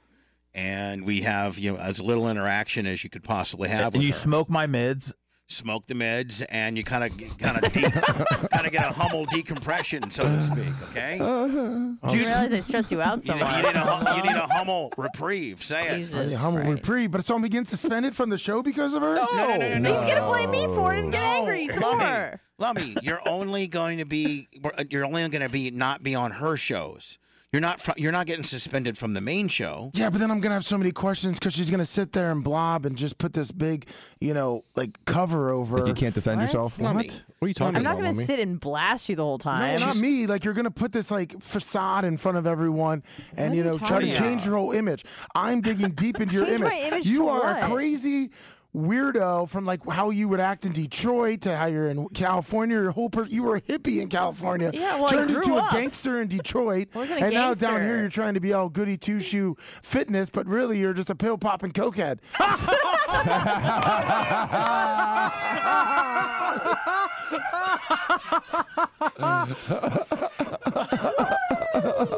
[0.53, 4.01] and we have you know as little interaction as you could possibly have And with
[4.01, 4.13] you her.
[4.19, 5.13] smoke my mids.
[5.49, 7.91] Smoke the meds, and you kind of kind of de-
[8.51, 10.73] kind of get a Hummel decompression, so to speak.
[10.91, 11.19] Okay.
[11.19, 11.93] Uh-huh.
[12.03, 13.63] I didn't realize I stressed you out so You, you much.
[13.65, 15.63] need a hum- you need a Hummel reprieve.
[15.63, 15.95] Say it.
[15.97, 16.73] Jesus Humble Christ.
[16.73, 19.15] reprieve, but so I'm being suspended from the show because of her.
[19.15, 20.01] No, no, no, no, no.
[20.01, 22.41] He's gonna blame me for it and get No, angry some Lummy, more.
[22.59, 24.47] Lummy, you're only going to be
[24.89, 27.17] you're only going to be not be on her shows.
[27.53, 29.89] You're not fr- you're not getting suspended from the main show.
[29.93, 32.43] Yeah, but then I'm gonna have so many questions because she's gonna sit there and
[32.43, 33.87] blob and just put this big,
[34.19, 35.77] you know, like cover over.
[35.77, 36.43] Like you can't defend What?
[36.43, 36.77] yourself.
[36.77, 36.93] What?
[37.39, 37.77] What are you talking about?
[37.77, 38.25] I'm not about, going to Lummy?
[38.25, 39.79] sit and blast you the whole time.
[39.79, 40.27] No, not me.
[40.27, 43.01] Like you're gonna put this like facade in front of everyone,
[43.37, 45.05] and What you are you know try to talking change your whole image.
[45.33, 46.69] I'm digging deep into your Change image.
[46.73, 47.71] my image you to are a what?
[47.71, 48.31] crazy
[48.77, 52.77] weirdo from like how you would act in Detroit to how you're in California.
[52.77, 54.71] Your whole per- you were a hippie in California.
[54.73, 55.71] Yeah, well, I turned grew into up.
[55.71, 58.69] a gangster in Detroit, wasn't a and now down here you're trying to be all
[58.69, 62.19] goody two shoe fitness, but really you're just a pill popping cokehead.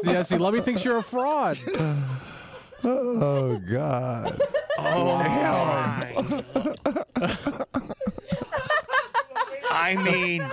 [0.04, 1.58] yeah, see, Lummy thinks you're a fraud.
[2.84, 4.40] Oh God.
[4.82, 6.44] Oh my.
[9.70, 10.50] I mean,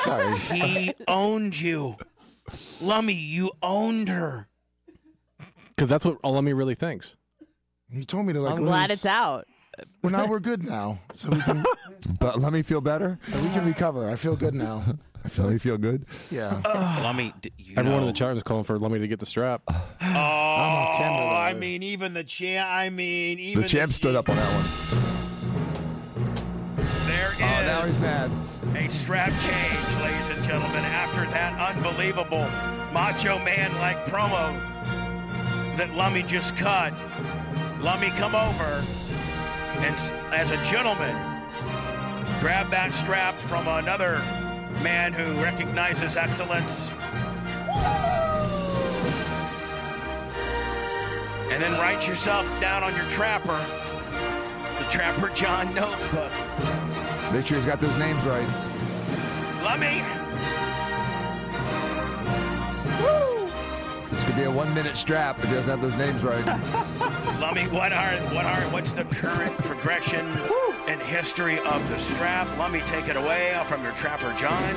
[0.00, 0.36] Sorry.
[0.38, 1.96] he owned you.
[2.80, 4.48] Lummy, you owned her.
[5.68, 7.14] Because that's what Lummy really thinks.
[7.90, 8.58] He told me to like.
[8.58, 8.98] I'm glad lose.
[8.98, 9.46] it's out.
[10.02, 11.64] Well, now we're good now, so we can
[12.18, 13.18] But let me feel better.
[13.28, 14.10] we can recover.
[14.10, 14.82] I feel good now.
[15.36, 16.04] Let me feel good.
[16.30, 16.60] Yeah.
[17.02, 18.08] Lummy, d- you Everyone know.
[18.08, 19.62] in the chat room is calling for Lummy to get the strap.
[20.00, 21.36] Oh, off camera, though.
[21.36, 22.68] I mean, even the champ.
[22.68, 24.64] I mean, even The champ stood up on that one.
[27.06, 28.30] There is Oh, now he's mad.
[28.74, 30.84] a strap change, ladies and gentlemen.
[30.84, 32.46] After that unbelievable
[32.92, 34.56] Macho Man like promo
[35.76, 36.92] that Lummy just cut,
[37.80, 38.84] Lummy come over
[39.80, 41.14] and, s- as a gentleman,
[42.40, 44.20] grab that strap from another
[44.82, 46.80] man who recognizes excellence.
[51.50, 53.64] And then write yourself down on your trapper,
[54.78, 56.32] the Trapper John notebook.
[57.32, 58.46] Make sure he's got those names right.
[59.62, 60.02] Lummy,
[63.02, 63.50] Woo!
[64.10, 66.46] This could be a one-minute strap if he doesn't have those names right.
[67.40, 70.67] Lummy, what are what are what's the current progression and
[71.08, 72.46] history of the strap?
[72.58, 74.76] Lummy, take it away from your Trapper John.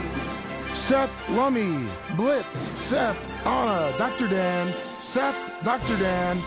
[0.74, 4.30] Seth Lummy, Blitz, Seth, Anna, Dr.
[4.30, 5.98] Dan, Seth, Dr.
[6.00, 6.41] Dan,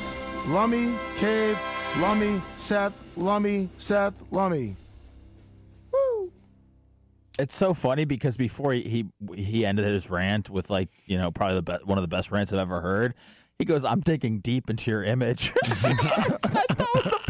[0.47, 1.59] Lummy, Cave,
[1.99, 4.77] Lummy, Seth, Lummy, Seth, Lummy.
[5.93, 6.33] Woo!
[7.39, 11.31] It's so funny because before he, he he ended his rant with like you know
[11.31, 13.15] probably the best one of the best rants I've ever heard.
[13.59, 15.53] He goes, "I'm digging deep into your image."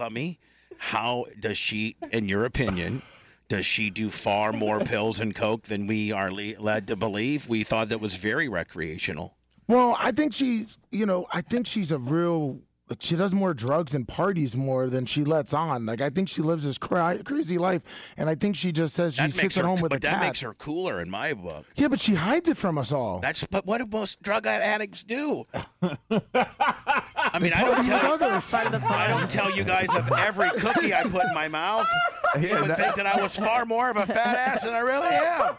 [0.00, 0.40] Lummy,
[0.78, 3.02] how does she, in your opinion,
[3.50, 7.46] does she do far more pills and coke than we are le- led to believe?
[7.48, 9.36] We thought that was very recreational.
[9.68, 12.60] Well, I think she's, you know, I think she's a real.
[12.90, 15.86] Like she does more drugs and parties more than she lets on.
[15.86, 17.82] Like I think she lives this cra- crazy life,
[18.16, 20.00] and I think she just says she That sits makes at home with a cat.
[20.00, 20.22] but a that cat.
[20.26, 21.66] makes her cooler in my book.
[21.76, 23.20] Yeah, but she hides it from us all.
[23.20, 25.46] That's but what do most drug addicts do?
[25.82, 28.18] I mean, I don't tell.
[28.22, 31.86] I don't tell you guys of every cookie I put in my mouth.
[32.40, 34.72] You Yeah, would that- think that I was far more of a fat ass than
[34.72, 35.56] I really am.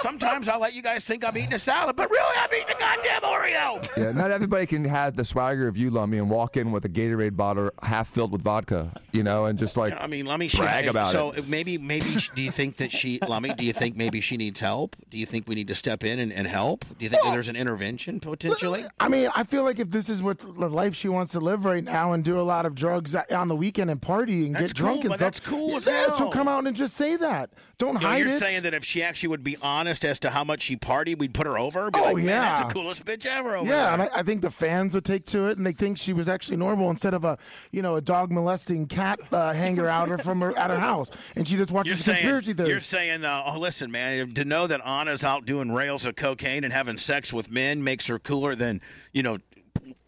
[0.00, 2.78] Sometimes I'll let you guys think I'm eating a salad, but really I'm eating a
[2.78, 3.96] goddamn Oreo.
[3.96, 6.88] Yeah, not everybody can have the swagger of you, Lummy, and walk in with a
[6.88, 10.48] Gatorade bottle half filled with vodka, you know, and just like I mean, let me
[10.48, 11.42] she, brag about so it.
[11.44, 14.36] So maybe maybe sh- do you think that she Lummy, do you think maybe she
[14.36, 14.96] needs help?
[15.10, 16.84] Do you think we need to step in and, and help?
[16.98, 18.84] Do you think that there's an intervention potentially?
[18.98, 21.64] I mean, I feel like if this is what the life she wants to live
[21.64, 24.72] right now and do a lot of drugs on the weekend and party and That's
[24.72, 26.30] get drunk and stuff, that's cool as yeah, so hell.
[26.30, 27.50] come out and just say that.
[27.78, 28.40] Don't You know, hide you're it.
[28.40, 31.34] saying that if she actually would be honest as to how much she partied, we'd
[31.34, 31.90] put her over.
[31.90, 32.66] Be Oh, like, man, that's yeah.
[32.68, 33.56] the coolest bitch ever.
[33.56, 35.98] Over yeah, and I, I think the fans would take to it, and they think
[35.98, 37.38] she was actually normal instead of a,
[37.70, 41.10] you know, a dog molesting cat uh, hanger out her from her at her house,
[41.36, 42.70] and she just watches saying, conspiracy theories.
[42.70, 46.64] you're saying, uh, oh, listen, man, to know that Anna's out doing rails of cocaine
[46.64, 48.80] and having sex with men makes her cooler than,
[49.12, 49.38] you know,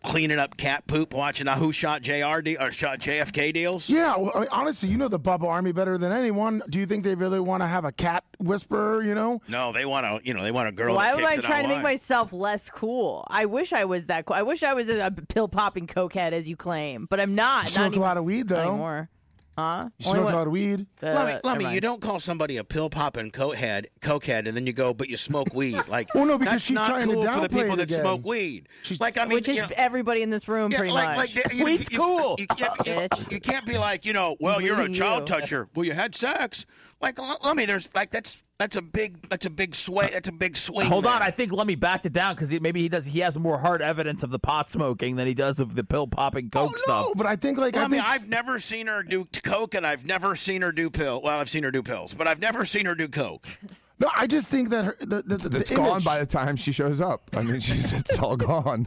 [0.03, 3.89] cleaning up cat poop, watching a Who Shot JR de- or Shot JFK deals.
[3.89, 6.63] yeah, well, I mean, honestly, you know the Bubba Army better than anyone.
[6.69, 9.03] Do you think they really want to have a cat whisperer?
[9.03, 10.95] You know, No, they want to, you know, they want a girl.
[10.95, 13.25] Why that am I kicks trying to make myself less cool?
[13.29, 14.37] I wish I was that cool.
[14.37, 17.71] I wish I was a, a pill popping cokehead, as you claim, but I'm not.
[17.71, 18.61] you not a even- lot of weed though.
[18.61, 19.09] anymore.
[19.57, 19.89] Huh?
[19.99, 20.87] You Only smoke when- a lot of weed.
[21.03, 21.65] uh, Let me, never let me.
[21.65, 21.75] mind.
[21.77, 25.17] You don't call somebody a pill popping cokehead, cokehead, and then you go, but you
[25.17, 25.81] smoke weed.
[25.89, 27.77] Like, Well, no, because that's she's not trying to cool for the downplay people it
[27.77, 28.01] that again.
[28.01, 28.69] smoke weed.
[28.83, 31.17] She's- like, I mean, Which is you know, everybody in this room, Yeah, pretty like,
[31.17, 31.37] much.
[31.37, 32.37] Like, you, Weed's you- cool.
[32.39, 33.31] You, can't, you, Bitch.
[33.33, 35.35] you can't be like, you know, well, you're a Including child you.
[35.35, 35.69] toucher.
[35.75, 36.67] Well, you had sex.
[37.01, 37.65] Like, l- let me.
[37.67, 39.29] There's like that's That's a big.
[39.29, 40.11] That's a big sway.
[40.13, 40.87] That's a big swing.
[40.87, 41.23] Hold on.
[41.23, 43.05] I think let me back it down because maybe he does.
[43.05, 46.07] He has more hard evidence of the pot smoking than he does of the pill
[46.07, 47.07] popping oh, coke Oh, stuff.
[47.09, 49.27] no, but I think like Well, I, I, mean, think I've never seen her do
[49.43, 51.21] coke, and I've never seen her do pill.
[51.21, 53.59] Well, I've seen her do pills, but I've never seen her do coke.
[54.01, 56.57] No, I just think that her, the, the, the It's image, gone by the time
[56.57, 57.31] she shows up.
[57.37, 58.87] I mean, she's it's all gone.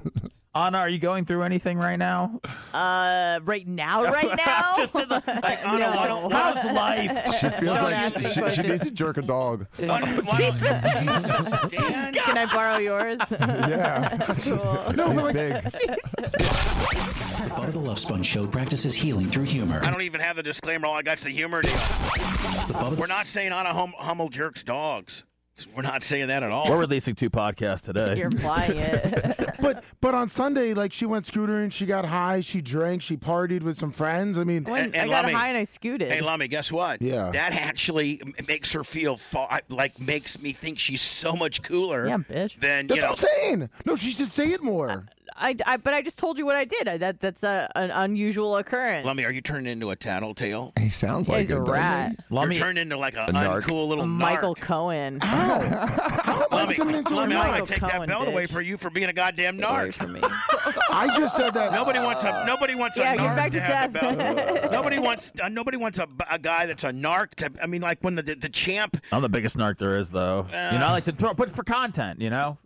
[0.56, 2.42] Anna, are you going through anything right now?
[2.74, 4.74] Uh, right now, right now.
[4.78, 5.96] Just in the, like, Anna, No.
[5.96, 7.26] why don't- how's life?
[7.40, 8.68] She feels Don't like ask me she, she, she questions.
[8.68, 9.68] needs to jerk a dog.
[9.78, 10.70] Why don't- why don't- Jesus,
[11.70, 12.14] Dan.
[12.14, 13.20] Can I borrow yours?
[13.32, 14.94] Yeah, cool.
[14.96, 17.27] No, he's like, big.
[17.38, 19.80] Bubba the Love Sponge Show practices healing through humor.
[19.84, 20.88] I don't even have the disclaimer.
[20.88, 21.72] All I got's the humor deal.
[21.74, 25.24] The Bubba We're not saying Anna hum- Hummel jerks dogs.
[25.76, 26.70] We're not saying that at all.
[26.70, 28.16] We're releasing two podcasts today.
[28.18, 29.56] You're flying it.
[29.62, 33.64] but but on Sunday, like she went scootering, she got high, she drank, she partied
[33.64, 34.38] with some friends.
[34.38, 35.34] I mean, When And- I got Lummy.
[35.34, 36.12] high and I scooted.
[36.12, 37.02] Hey, Lummy, guess what?
[37.02, 37.32] Yeah.
[37.32, 42.08] That actually makes her feel fa- like makes me think she's so much cooler.
[42.08, 42.60] Yeah, bitch.
[42.60, 43.10] Than that's you know.
[43.12, 43.70] what I'm saying.
[43.86, 45.08] No, she should say it more.
[45.40, 46.88] I, I, but I just told you what I did.
[46.88, 49.06] I, that that's a, an unusual occurrence.
[49.06, 50.74] Lummy, are you turning into a tattletale?
[50.80, 52.16] He sounds like he's a doesn't rat.
[52.30, 53.62] Lummy, You're turning into like a, A narc.
[53.64, 54.62] uncool little Michael narc.
[54.62, 55.20] Cohen.
[55.22, 58.28] How am I Lummy, coming into a Lummy, I'm Michael gonna take that Cohen, belt
[58.28, 59.94] away for you for being a goddamn narc.
[59.94, 60.22] from me.
[60.92, 61.72] I just said that.
[61.72, 64.18] Nobody wants a nobody wants Yeah, a get narc back to to have the Seth.
[64.18, 64.72] belt.
[64.72, 67.36] nobody wants uh, nobody wants a, a guy that's a narc.
[67.36, 68.98] To, I mean, like when the the, the champ.
[69.12, 70.46] I'm the biggest narc there is, though.
[70.50, 72.22] you know, I like to throw, put for content.
[72.22, 72.58] You know,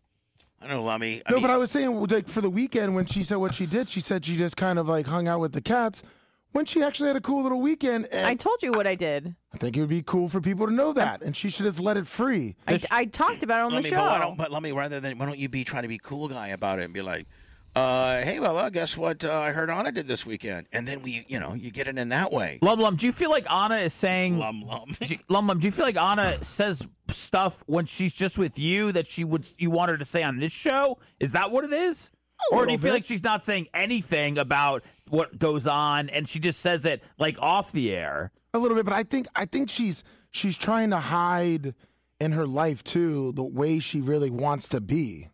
[0.62, 1.22] I don't know, Lummy.
[1.26, 3.56] I No, mean, but I was saying, like for the weekend when she said what
[3.56, 6.04] she did, she said she just kind of like hung out with the cats.
[6.52, 8.94] When she actually had a cool little weekend, and I I, told you what I
[8.96, 9.36] did.
[9.54, 11.80] I think it would be cool for people to know that, and she should just
[11.80, 12.58] let it free.
[12.68, 14.36] I, I talked about it on Lummy, the but why don't, show.
[14.36, 16.84] but Lummy, rather than why don't you be trying to be cool guy about it
[16.84, 17.26] and be like,
[17.76, 19.24] uh, hey, Bubba, guess what?
[19.24, 21.98] Uh, I heard Anna did this weekend, and then we, you know, you get it
[21.98, 22.60] in that way.
[22.62, 24.96] Lum Lum, do you feel like Anna is saying Lum lum.
[25.08, 28.92] Do, Lum Lum, do you feel like Anna says stuff when she's just with you
[28.92, 30.98] that she would you want her to say on this show?
[31.20, 32.12] Is that what it is?
[32.52, 32.94] Or do you little feel bit.
[32.94, 37.38] like she's not saying anything about what goes on and she just says it like
[37.40, 38.32] off the air?
[38.54, 41.74] a little bit, but I think I think she's she's trying to hide
[42.20, 45.30] in her life too the way she really wants to be.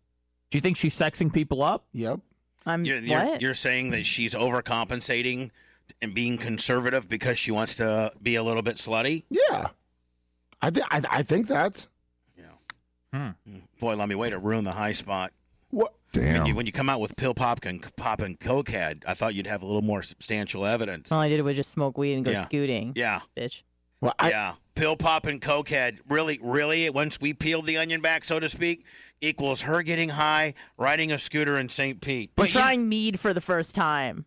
[0.50, 1.86] Do you think she's sexing people up?
[1.94, 2.20] Yep.
[2.68, 5.52] I'm You're, you're, you're saying that she's overcompensating
[6.02, 9.24] and being conservative because she wants to be a little bit slutty?
[9.30, 9.68] Yeah.
[10.62, 11.88] I think I, I think that's
[13.14, 13.30] hmm.
[13.48, 13.58] hmm.
[13.80, 15.32] Boy, let me way to ruin the high spot.
[15.70, 15.94] what.
[16.16, 16.46] When Damn.
[16.46, 19.46] you, when you come out with pill pop and pop and cokehead, I thought you'd
[19.46, 21.12] have a little more substantial evidence.
[21.12, 22.42] All I did was just smoke weed and go Yeah.
[22.42, 22.94] scooting.
[22.96, 23.64] Yeah, Bitch.
[24.00, 24.54] Well, I, yeah.
[24.78, 25.98] Pill pop and cokehead.
[26.08, 26.88] Really, really.
[26.92, 28.86] Once we peeled the onion back, so to speak,
[29.22, 32.00] equals her getting high, riding a scooter in St.
[32.00, 32.30] Pete.
[32.30, 34.26] I'm But you- trying mead for the first time.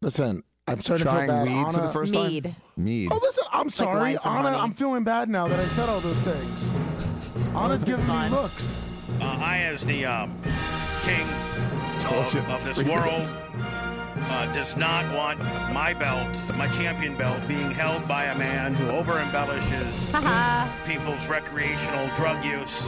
[0.00, 1.46] listen, I'm starting Trying to feel bad.
[1.56, 2.44] weed for the Anna- first Mead.
[2.44, 2.56] time.
[2.76, 3.08] Mead.
[3.12, 4.42] Oh, listen, I'm sorry, wine from Anna.
[4.50, 4.56] honey.
[4.62, 6.74] I'm feeling bad now that I said all those things.
[7.54, 8.80] Anna's this giving me looks.
[9.20, 10.36] uh, I, as the um,
[11.04, 11.26] king
[12.04, 13.34] of, of this world, minutes.
[14.30, 15.40] Uh, does not want
[15.72, 20.10] my belt, my champion belt, being held by a man who over embellishes
[20.86, 22.82] people's recreational drug use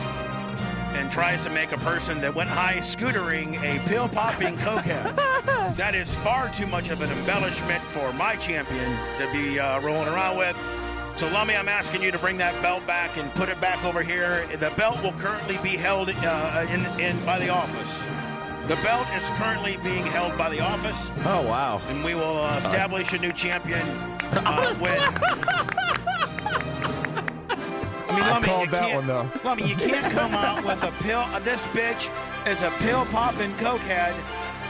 [0.94, 5.76] and tries to make a person that went high scootering a pill popping cokehead.
[5.76, 10.08] that is far too much of an embellishment for my champion to be uh, rolling
[10.08, 10.56] around with.
[11.16, 14.02] So, Lummy, I'm asking you to bring that belt back and put it back over
[14.02, 14.46] here.
[14.56, 18.13] The belt will currently be held uh, in, in by the office.
[18.68, 20.96] The belt is currently being held by the office,
[21.26, 21.80] Oh wow.
[21.88, 23.82] and we will uh, establish a new champion
[24.32, 25.00] uh, with.
[28.08, 29.28] I mean, I Lummy, called you that one, though.
[29.44, 31.20] Lummy, you can't come out with a pill.
[31.20, 32.08] Uh, this bitch
[32.46, 34.14] is a pill popping cokehead,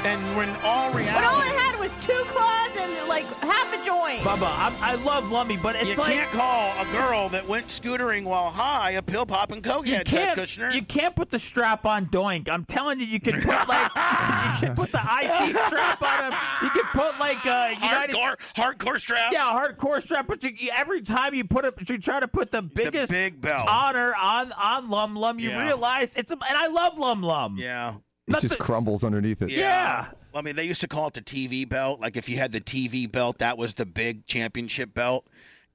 [0.05, 1.13] and when all reality.
[1.15, 4.21] But all I had was two claws and like half a joint.
[4.23, 7.47] Bubba, I'm, I love Lummy, but it's you like You can't call a girl that
[7.49, 10.75] went scootering while high a pill popping you cokehead, Seth Kushner.
[10.75, 12.49] you can't put the strap on Doink.
[12.51, 13.91] I'm telling you, you can put like
[14.61, 16.39] you can put the IT strap on him.
[16.63, 18.17] You can put like uh, United.
[18.17, 19.33] hardcore, hardcore strap.
[19.33, 20.27] Yeah, hardcore strap.
[20.27, 23.69] But you, every time you put it, you try to put the biggest big belt.
[23.69, 25.39] honor on on Lum Lum.
[25.39, 25.65] You Yeah.
[25.65, 27.57] realize it's a, and I love Lum Lum.
[27.59, 27.95] Yeah.
[28.27, 29.51] It just the- crumbles underneath it.
[29.51, 30.07] Yeah.
[30.35, 32.01] I mean, they used to call it the TV belt.
[32.01, 35.27] Like if you had the TV belt, that was the big championship belt.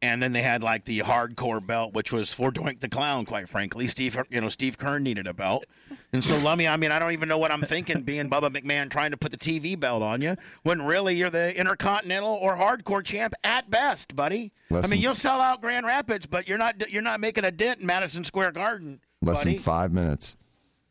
[0.02, 3.26] And then they had like the hardcore belt, which was for Doink the Clown.
[3.26, 5.66] Quite frankly, Steve, you know, Steve Kern needed a belt,
[6.14, 6.70] and so Lummy.
[6.70, 9.32] I mean, I don't even know what I'm thinking, being Bubba McMahon trying to put
[9.34, 14.16] the TV belt on you when really you're the Intercontinental or Hardcore champ at best,
[14.16, 14.54] buddy.
[14.72, 17.82] I mean, you'll sell out Grand Rapids, but you're not you're not making a dent
[17.82, 19.56] in Madison Square Garden, Less buddy.
[19.56, 20.38] than five minutes.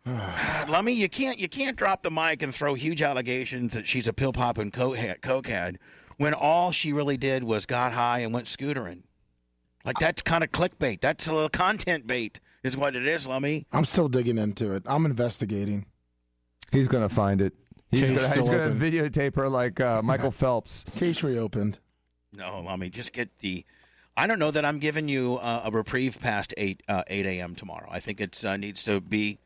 [0.68, 4.12] Lummy, you can't you can't drop the mic and throw huge allegations that she's a
[4.12, 5.76] pill popping cokehead, cokehead
[6.16, 9.02] when all she really did was got high and went scootering.
[9.84, 11.00] Like that's kind of clickbait.
[11.00, 12.40] That's a little content bait.
[12.62, 13.66] is what it is, Lummy.
[13.72, 14.82] I'm still digging into it.
[14.86, 15.86] I'm investigating.
[16.72, 17.54] He's gonna find it.
[17.90, 20.84] He's Case gonna, he's gonna videotape her like uh, Michael Phelps.
[20.96, 21.78] Case reopened.
[22.32, 23.64] No, Lummy, just get the.
[24.16, 27.54] I don't know that I'm giving you uh, a reprieve past eight uh, eight a.m.
[27.54, 27.88] tomorrow.
[27.90, 29.38] I think it uh, needs to be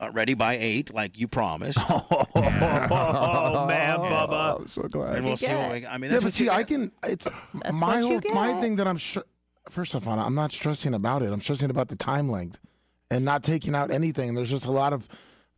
[0.00, 1.78] uh, ready by eight, like you promised.
[2.36, 4.60] Oh, man, Bubba.
[4.60, 5.16] I'm so glad.
[5.16, 5.86] and we'll see what we.
[5.86, 6.90] I mean, Yeah, but see, you I can.
[7.04, 8.98] It's That's my whole my thing that I'm.
[8.98, 9.20] Str-
[9.70, 11.32] First off, Anna, I'm not stressing about it.
[11.32, 12.58] I'm stressing about the time length
[13.10, 14.34] and not taking out anything.
[14.34, 15.08] There's just a lot of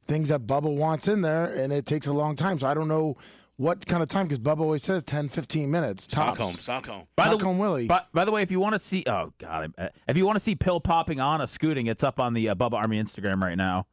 [0.07, 2.59] things that Bubba wants in there, and it takes a long time.
[2.61, 3.17] So I don't know
[3.57, 6.37] what kind of time because Bubba always says 10, 15 minutes tops.
[6.37, 7.03] Stockholm, Stockholm.
[7.17, 7.89] By the, Stockholm Willie.
[7.89, 9.73] by, by the way, if you want to see, oh god,
[10.07, 12.55] if you want to see pill popping on a scooting, it's up on the uh,
[12.55, 13.87] Bubba Army Instagram right now.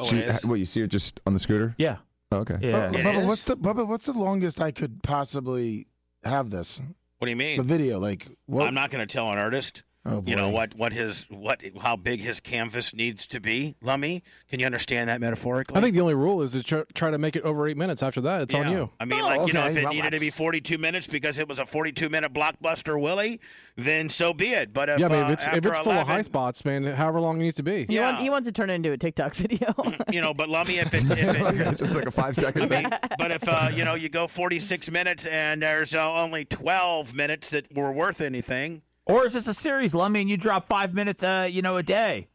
[0.00, 0.44] Oh, She, it is?
[0.44, 1.74] what you see her just on the scooter?
[1.78, 1.96] Yeah,
[2.30, 2.56] Oh, okay.
[2.60, 2.90] yeah.
[2.92, 3.26] Oh, it Bubba, is?
[3.26, 3.86] what's the Bubba?
[3.86, 5.86] What's the longest I could possibly
[6.24, 6.80] have this?
[7.18, 7.58] What do you mean?
[7.58, 8.66] The video, like what?
[8.66, 9.82] I'm not going to tell an artist.
[10.04, 10.74] Oh, You know what?
[10.74, 11.62] What his what?
[11.80, 14.24] How big his canvas needs to be, Lummy?
[14.50, 15.78] Can you understand that metaphorically?
[15.78, 18.02] I think the only rule is to try, try to make it over eight minutes.
[18.02, 18.90] After that, it's on you.
[18.98, 21.38] I mean, Oh, like you know, if it Well, needed to be 42 minutes because
[21.38, 23.38] it was a 42 minute blockbuster, Willie,
[23.76, 24.72] then so be it.
[24.72, 26.64] But if, yeah, I mean, uh, if it's if after it's full of high spots,
[26.64, 27.86] man, however long it needs to be.
[27.86, 28.06] He, Yeah.
[28.08, 29.72] wants, he wants to turn it into a TikTok video.
[30.10, 31.18] you know, but Lummy, if it, if
[31.52, 32.82] it just like a five second thing.
[32.88, 37.14] mean, but if uh, you know you go 46 minutes and there's uh, only 12
[37.14, 40.94] minutes that were worth anything, Or it's just a series, Lummy, and you drop five
[40.94, 42.28] minutes, uh, you know, a day.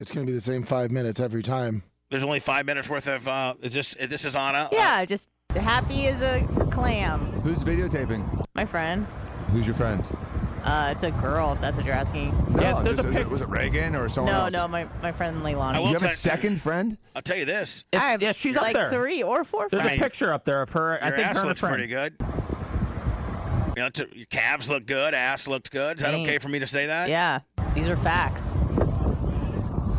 [0.00, 1.82] It's going to be the same five minutes every time.
[2.10, 3.26] there's only five minutes worth of.
[3.26, 4.64] Uh, is this this is Anna?
[4.64, 7.20] Uh, yeah, just happy as a clam.
[7.42, 8.44] Who's videotaping?
[8.54, 9.06] My friend.
[9.48, 10.06] Who's your friend?
[10.64, 12.28] Uh, it's a girl, if that's what you're asking.
[12.58, 14.52] Yeah, there's just- a pic- it- was it Reagan or someone No, else?
[14.52, 15.74] no, my, my friend Leilani.
[15.74, 16.96] I You have a second friend?
[17.14, 17.84] I'll tell you this.
[17.92, 18.88] It's, I have yeah, she's up like there.
[18.90, 20.00] three or four There's friends.
[20.00, 21.02] a picture up there of her.
[21.04, 21.76] I think ass her looks friend.
[21.76, 22.14] pretty good.
[23.76, 25.14] You know, t- your calves look good.
[25.14, 25.96] Ass looks good.
[25.98, 27.08] Is that okay for me to say that?
[27.08, 27.40] Yeah,
[27.74, 28.52] these are facts.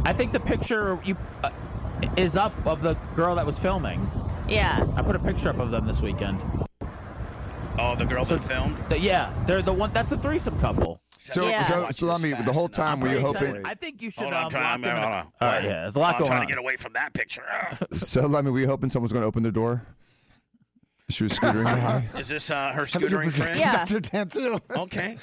[0.05, 1.49] I think the picture you uh,
[2.15, 4.09] is up of the girl that was filming.
[4.47, 4.85] Yeah.
[4.95, 6.39] I put a picture up of them this weekend.
[7.77, 8.77] Oh, the girls that filmed.
[8.89, 9.91] The- yeah, they're the one.
[9.91, 11.01] That's a threesome couple.
[11.17, 11.63] So, Yeah.
[11.65, 13.65] so, so let me, the whole time were you hoping?
[13.65, 14.23] I think you should.
[14.23, 15.27] Hold on, um, try, lock I'm, them in hold on.
[15.41, 16.47] All right, yeah, there's a lot I'm going trying on.
[16.47, 17.43] to get away from that picture.
[17.71, 17.87] Ugh.
[17.97, 19.81] So, Lemmy, were you hoping someone was going to open the door?
[21.09, 21.63] She was scootering
[22.13, 22.19] by.
[22.19, 23.55] Is this uh, her scootering friend?
[23.57, 23.85] Yeah.
[23.85, 24.01] Dr.
[24.01, 24.59] Tantu.
[24.75, 25.17] Okay.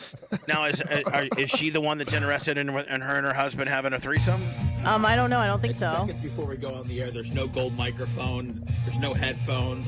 [0.49, 3.35] Now, is uh, are, is she the one that's interested in, in her and her
[3.35, 4.43] husband having a threesome?
[4.85, 5.39] Um, I don't know.
[5.39, 5.93] I don't think so.
[5.93, 8.67] Seconds before we go on the air, there's no gold microphone.
[8.87, 9.87] There's no headphones.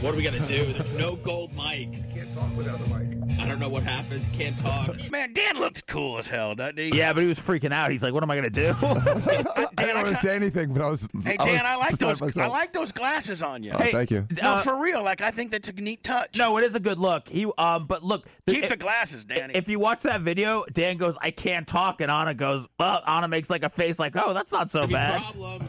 [0.00, 0.72] What are we gonna do?
[0.72, 1.88] There's no gold mic.
[2.14, 3.38] Can't talk without a mic.
[3.38, 4.24] I don't know what happens.
[4.32, 5.10] Can't talk.
[5.10, 6.90] Man, Dan looks cool as hell, doesn't he?
[6.96, 7.90] Yeah, but he was freaking out.
[7.90, 10.82] He's like, "What am I gonna do?" Dan, I didn't want to say anything, but
[10.82, 11.08] I was.
[11.24, 12.38] Hey I was Dan, I like beside those.
[12.38, 13.72] I like those glasses on you.
[13.72, 14.26] Oh, thank you.
[14.42, 15.02] No, Uh, for real.
[15.02, 16.36] Like I think that's a neat touch.
[16.36, 17.28] no, it is a good look.
[17.28, 19.54] He, um, but look, keep if, the glasses, Danny.
[19.54, 23.26] if you watch that video, Dan goes, "I can't talk," and Anna goes, "Well," Anna
[23.28, 25.64] makes like a face, like, "Oh, that's not so Could bad." problems.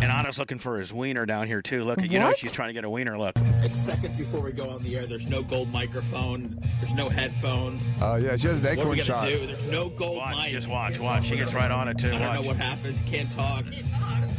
[0.00, 1.84] And Anna's looking for his wiener down here too.
[1.84, 3.18] Look, you know she's trying to get a wiener.
[3.18, 3.32] Look.
[3.36, 5.06] It's seconds before we go on the air.
[5.06, 6.58] There's no gold microphone.
[6.80, 7.82] There's no headphones.
[8.00, 9.28] Oh yeah, she has an What are we acorn gonna shot.
[9.28, 9.46] do?
[9.46, 10.50] There's no gold Watch, mic.
[10.52, 11.26] just watch, watch.
[11.26, 12.08] She gets right on it too.
[12.08, 12.46] I don't know Watch.
[12.46, 12.98] what happens.
[13.06, 13.64] Can't talk.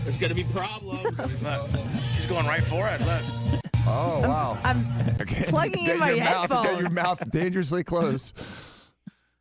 [0.03, 1.17] There's gonna be problems.
[2.15, 3.01] She's going right for it.
[3.01, 3.23] Look.
[3.85, 4.57] Oh wow.
[4.63, 4.87] I'm
[5.21, 5.45] Okay.
[5.47, 6.95] plugging in Get my your mouth, Get your headphones.
[6.95, 8.33] mouth dangerously close.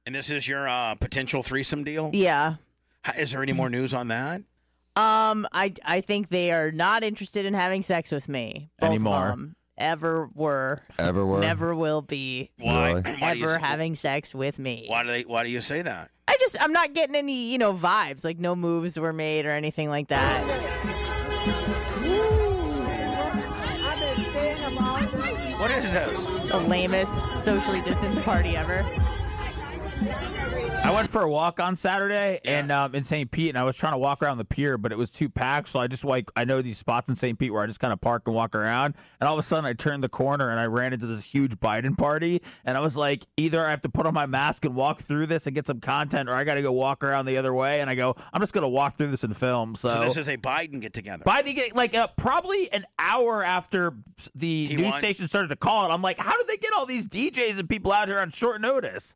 [0.07, 2.11] And this is your uh, potential threesome deal.
[2.15, 2.55] yeah.
[3.07, 4.43] H- Is there any more news on that?
[4.99, 8.95] Um, I I think they are not interested in having sex with me Both of
[8.95, 9.29] Anymore.
[9.29, 11.41] them ever were, Ever were.
[11.41, 12.93] never will be, Why?
[12.95, 13.03] Really?
[13.21, 14.87] Why do you ever s- having sex with me.
[14.89, 15.23] Why do they?
[15.23, 16.11] Why do you say that?
[16.27, 19.51] I just I'm not getting any you know vibes like no moves were made or
[19.53, 20.43] anything like that.
[25.59, 26.11] What is this?
[26.51, 28.85] The lamest socially distanced party ever.
[30.89, 33.31] I went for a walk on Saturday and um, in St.
[33.31, 35.69] Pete, and I was trying to walk around the pier, but it was too packed.
[35.69, 37.39] So I just like I know these spots in St.
[37.39, 38.95] Pete where I just kind of park and walk around.
[39.21, 41.57] And all of a sudden, I turned the corner and I ran into this huge
[41.61, 42.41] Biden party.
[42.65, 45.27] And I was like, either I have to put on my mask and walk through
[45.27, 47.83] this and get some content, or I got to go walk around the other way.
[47.83, 49.75] And I go, I'm just gonna walk through this and film.
[49.75, 51.23] So, So this is a Biden get together.
[51.23, 53.93] Biden get like uh, probably an hour after
[54.35, 55.01] the He news won.
[55.03, 55.93] station started to call it.
[55.93, 58.63] I'm like, how did they get all these DJs and people out here on short
[58.63, 59.15] notice?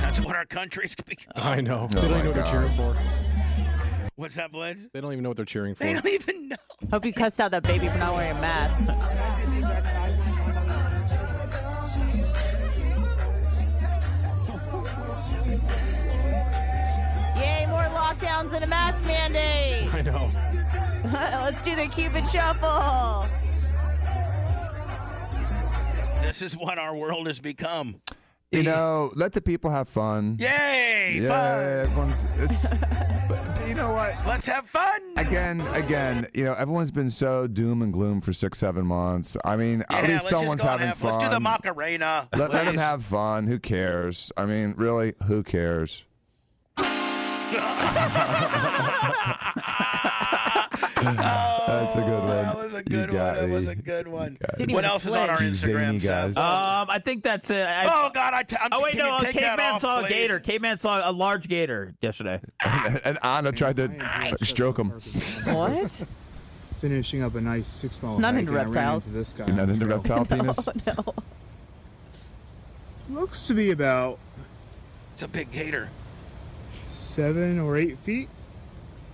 [0.00, 1.32] That's what our country's become.
[1.36, 1.86] I know.
[1.88, 2.96] they don't my even know what they're cheering for.
[4.16, 4.80] What's that, Blitz?
[4.92, 5.84] They don't even know what they're cheering for.
[5.84, 6.56] They don't even know.
[6.90, 10.05] Hope you cussed out that baby for not wearing a mask.
[18.16, 19.94] lockdowns and a mask mandate.
[19.94, 20.28] I know.
[21.44, 23.26] Let's do the Cupid shuffle.
[26.22, 28.00] This is what our world has become.
[28.52, 30.36] You know, let the people have fun.
[30.40, 31.20] Yay!
[31.20, 31.64] Yeah, fun.
[31.64, 32.24] everyone's.
[32.38, 32.64] It's,
[33.68, 34.14] you know what?
[34.26, 35.00] Let's have fun.
[35.16, 39.36] Again, again, you know, everyone's been so doom and gloom for six, seven months.
[39.44, 41.12] I mean, yeah, at least someone's having have, fun.
[41.12, 42.28] Let's do the Macarena.
[42.34, 43.46] Let, let them have fun.
[43.46, 44.32] Who cares?
[44.36, 46.04] I mean, really, who cares?
[50.96, 52.28] That's a good one.
[52.28, 53.34] That was a good one.
[53.34, 54.38] That was a good one.
[54.68, 55.52] What else is on our Instagram,
[55.86, 56.34] zany guys.
[56.34, 56.38] Seth?
[56.38, 57.66] Um, I think that's it.
[57.66, 58.34] I, oh God!
[58.34, 59.06] I t- I'm, Oh wait, no.
[59.06, 60.12] you uh, Caveman off, saw a please?
[60.12, 60.40] gator.
[60.40, 62.40] Caveman saw a large gator yesterday.
[62.64, 64.90] and Anna tried to stroke him.
[64.90, 66.06] What?
[66.80, 69.06] Finishing up a nice six mile Not into and I ran reptiles.
[69.06, 69.46] into this guy.
[69.46, 70.68] Not into reptile penis.
[70.86, 71.14] no.
[73.08, 74.18] Looks to be about
[75.14, 75.88] It's a big gator.
[77.20, 78.28] Seven or eight feet.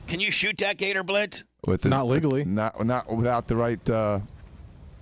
[0.08, 1.44] Can you shoot that gator, Blitz?
[1.66, 2.44] With the- Not legally.
[2.44, 4.18] Not not without the right uh,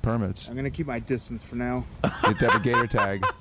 [0.02, 0.48] permits.
[0.48, 1.86] I'm gonna keep my distance for now.
[2.04, 3.24] You have to have a gator tag.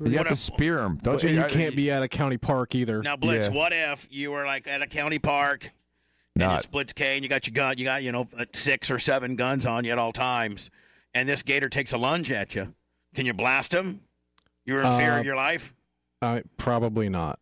[0.00, 1.30] You have What to spear him, don't you?
[1.30, 3.02] you can't be at a county park either.
[3.02, 3.52] Now, Blitz, Yeah.
[3.52, 5.64] what if you were like at a county park
[6.36, 6.58] and Not.
[6.58, 9.00] it's Blitz K and you got your gun, you got, you know, uh, six or
[9.00, 10.70] seven guns on you at all times,
[11.14, 12.72] and this gator takes a lunge at you.
[13.16, 14.02] Can you blast him?
[14.64, 15.74] You're in fear Uh, of your life?
[16.22, 17.40] Uh, probably not.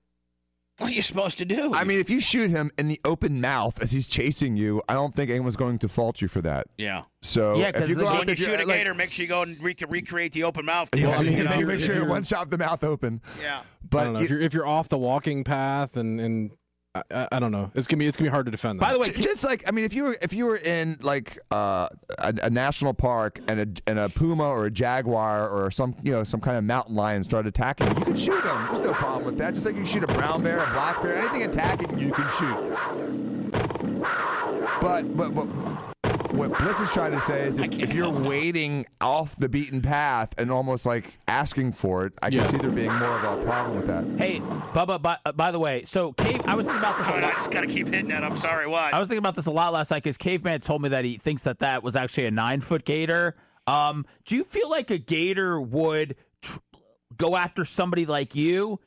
[0.78, 1.72] What are you supposed to do?
[1.74, 4.92] I mean, if you shoot him in the open mouth as he's chasing you, I
[4.92, 6.66] don't think anyone's going to fault you for that.
[6.76, 7.04] yeah.
[7.22, 9.10] So Yeah, if 'cause you go So out when you shoot a like- gator, make
[9.10, 10.90] sure you go and rec- recreate the open mouth.
[10.94, 11.60] Yeah, I mean, you know?
[11.62, 13.22] make sure you're- one shot the mouth open.
[13.42, 13.62] yeah.
[13.88, 14.18] But I don't know.
[14.20, 16.52] it- if you're if you're off the walking path and and
[16.96, 18.80] I, I, I don't know, it's gonna be it's gonna be hard to defend.
[18.80, 18.86] That.
[18.86, 21.38] By the way, just like I mean, if you were if you were in like
[21.50, 21.88] uh,
[22.18, 26.12] a, a national park and a and a puma or a jaguar or some you
[26.12, 28.68] know some kind of mountain lion started attacking you, you can shoot them.
[28.72, 29.54] There's no problem with that.
[29.54, 32.28] Just like you shoot a brown bear, a black bear, anything attacking you, you can
[32.38, 32.76] shoot.
[34.80, 35.95] But but but.
[36.36, 40.34] What Blitz is trying to say is if, if you're wading off the beaten path
[40.38, 42.46] and almost like asking for it, I can Yeah.
[42.46, 44.04] see there being more of a problem with that.
[44.18, 45.00] hey, Bubba.
[45.00, 46.42] By, uh, by the way, so Cave.
[46.44, 47.36] I was thinking about this a I lot.
[47.36, 48.22] just got to keep hitting that.
[48.22, 48.66] I'm sorry.
[48.66, 48.90] Why?
[48.92, 51.16] I was thinking about this a lot last night because Caveman told me that he
[51.16, 53.34] thinks that that was actually a nine foot gator.
[53.66, 56.58] Um, do you feel like a gator would tr-
[57.16, 58.78] go after somebody like you,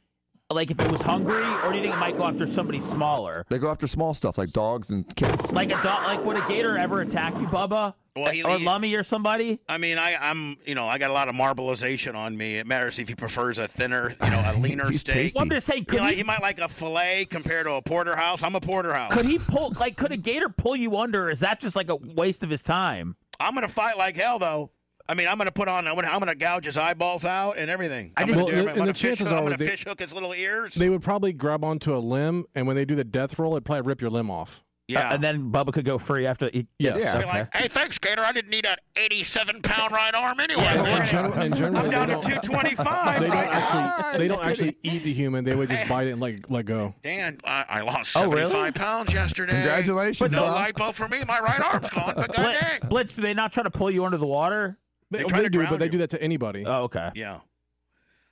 [0.51, 3.45] like if it was hungry, or do you think it might go after somebody smaller?
[3.49, 5.51] They go after small stuff like dogs and kids.
[5.51, 7.93] Like a dog, like would a gator ever attack you, Bubba?
[8.15, 9.59] Well, he- or he- Lummy or somebody?
[9.69, 12.55] I mean, I, I'm, you know, I got a lot of marbleization on me.
[12.55, 15.13] It matters if he prefers a thinner, you know, a leaner He's steak.
[15.13, 15.37] tasty.
[15.37, 17.73] Well, I'm just saying, You could know, he, he might like a fillet compared to
[17.73, 18.41] a porterhouse.
[18.41, 19.13] I'm a porterhouse.
[19.13, 19.71] could he pull?
[19.79, 21.27] Like, could a gator pull you under?
[21.27, 23.15] Or is that just like a waste of his time?
[23.39, 24.71] I'm gonna fight like hell, though.
[25.09, 25.87] I mean, I'm gonna put on.
[25.87, 28.13] I'm gonna, I'm gonna gouge his eyeballs out and everything.
[28.15, 29.83] I'm just- gonna, Well, do, and I'm the chances hook, I'm are gonna they- fish
[29.85, 30.75] hook his little ears.
[30.75, 33.65] they would probably grab onto a limb, and when they do the death roll, it'd
[33.65, 34.63] probably rip your limb off.
[34.87, 35.09] yeah.
[35.09, 36.49] Uh, and then Bubba could go free after.
[36.53, 36.97] He, Yes.
[36.99, 37.19] Yeah.
[37.19, 38.21] Be like, hey, thanks, Gator.
[38.23, 40.63] I didn't need an 87 pound right arm anyway.
[40.63, 43.19] In, general, in general, I'm they down to don't, 225.
[43.19, 45.43] they don't actually they don't actually eat the human.
[45.43, 46.93] They would just bite it and let let go.
[47.03, 48.71] Dan, I, I lost Oh, 75 really?
[48.71, 49.53] pounds yesterday.
[49.53, 50.67] Congratulations, But no Bob.
[50.73, 51.23] lipo for me.
[51.27, 52.13] My right arm's gone.
[52.15, 52.89] But Blitz, goddamn.
[52.89, 54.77] Blitz, do they not try to pull you under the water?
[55.11, 55.91] They, try they do, but they you.
[55.91, 56.65] do that to anybody.
[56.65, 57.09] Oh, okay.
[57.15, 57.39] Yeah.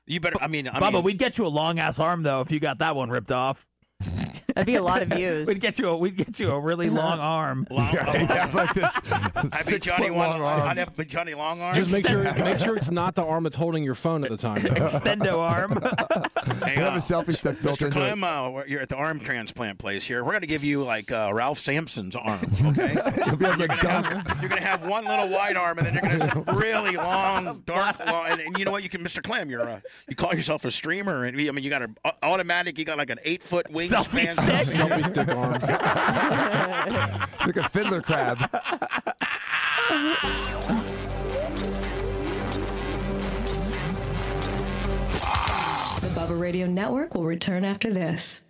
[0.05, 0.37] You better.
[0.41, 2.59] I mean, I Bubba, mean, we'd get you a long ass arm though if you
[2.59, 3.67] got that one ripped off.
[4.01, 5.47] That'd be a lot of views.
[5.47, 7.67] We'd get you a we'd get you a really long arm.
[7.69, 10.29] long, Yeah, you have like this I'd be six Johnny foot one.
[10.29, 10.61] long arm.
[10.69, 11.75] I'd have be Johnny Long Arm.
[11.75, 14.37] Just make sure make sure it's not the arm that's holding your phone at the
[14.37, 14.61] time.
[14.61, 15.79] Extendo arm.
[16.65, 17.87] Hey, You have uh, a selfie stick built Mr.
[17.87, 18.27] into Clem, it.
[18.27, 20.23] uh, we're- you're at the arm transplant place here.
[20.23, 22.93] We're going to give you like uh, Ralph Sampson's arm, okay?
[23.25, 24.05] You'll be able to You're gonna dunk.
[24.27, 26.57] have- You're going to have one little white arm, and then you're going to have
[26.57, 28.27] really long, dark, long.
[28.27, 28.83] And, and you know what?
[28.83, 29.21] You can, Mr.
[29.23, 32.11] Clem, you're a, you call yourself a streamer, and I mean, you got a uh,
[32.23, 32.77] automatic.
[32.79, 34.63] You got like an eight foot Selfie wingspan.
[34.63, 34.87] stick.
[34.87, 35.53] Selfie stick arm.
[37.45, 38.37] like a fiddler crab.
[46.01, 48.43] The Bubba Radio Network will return after this.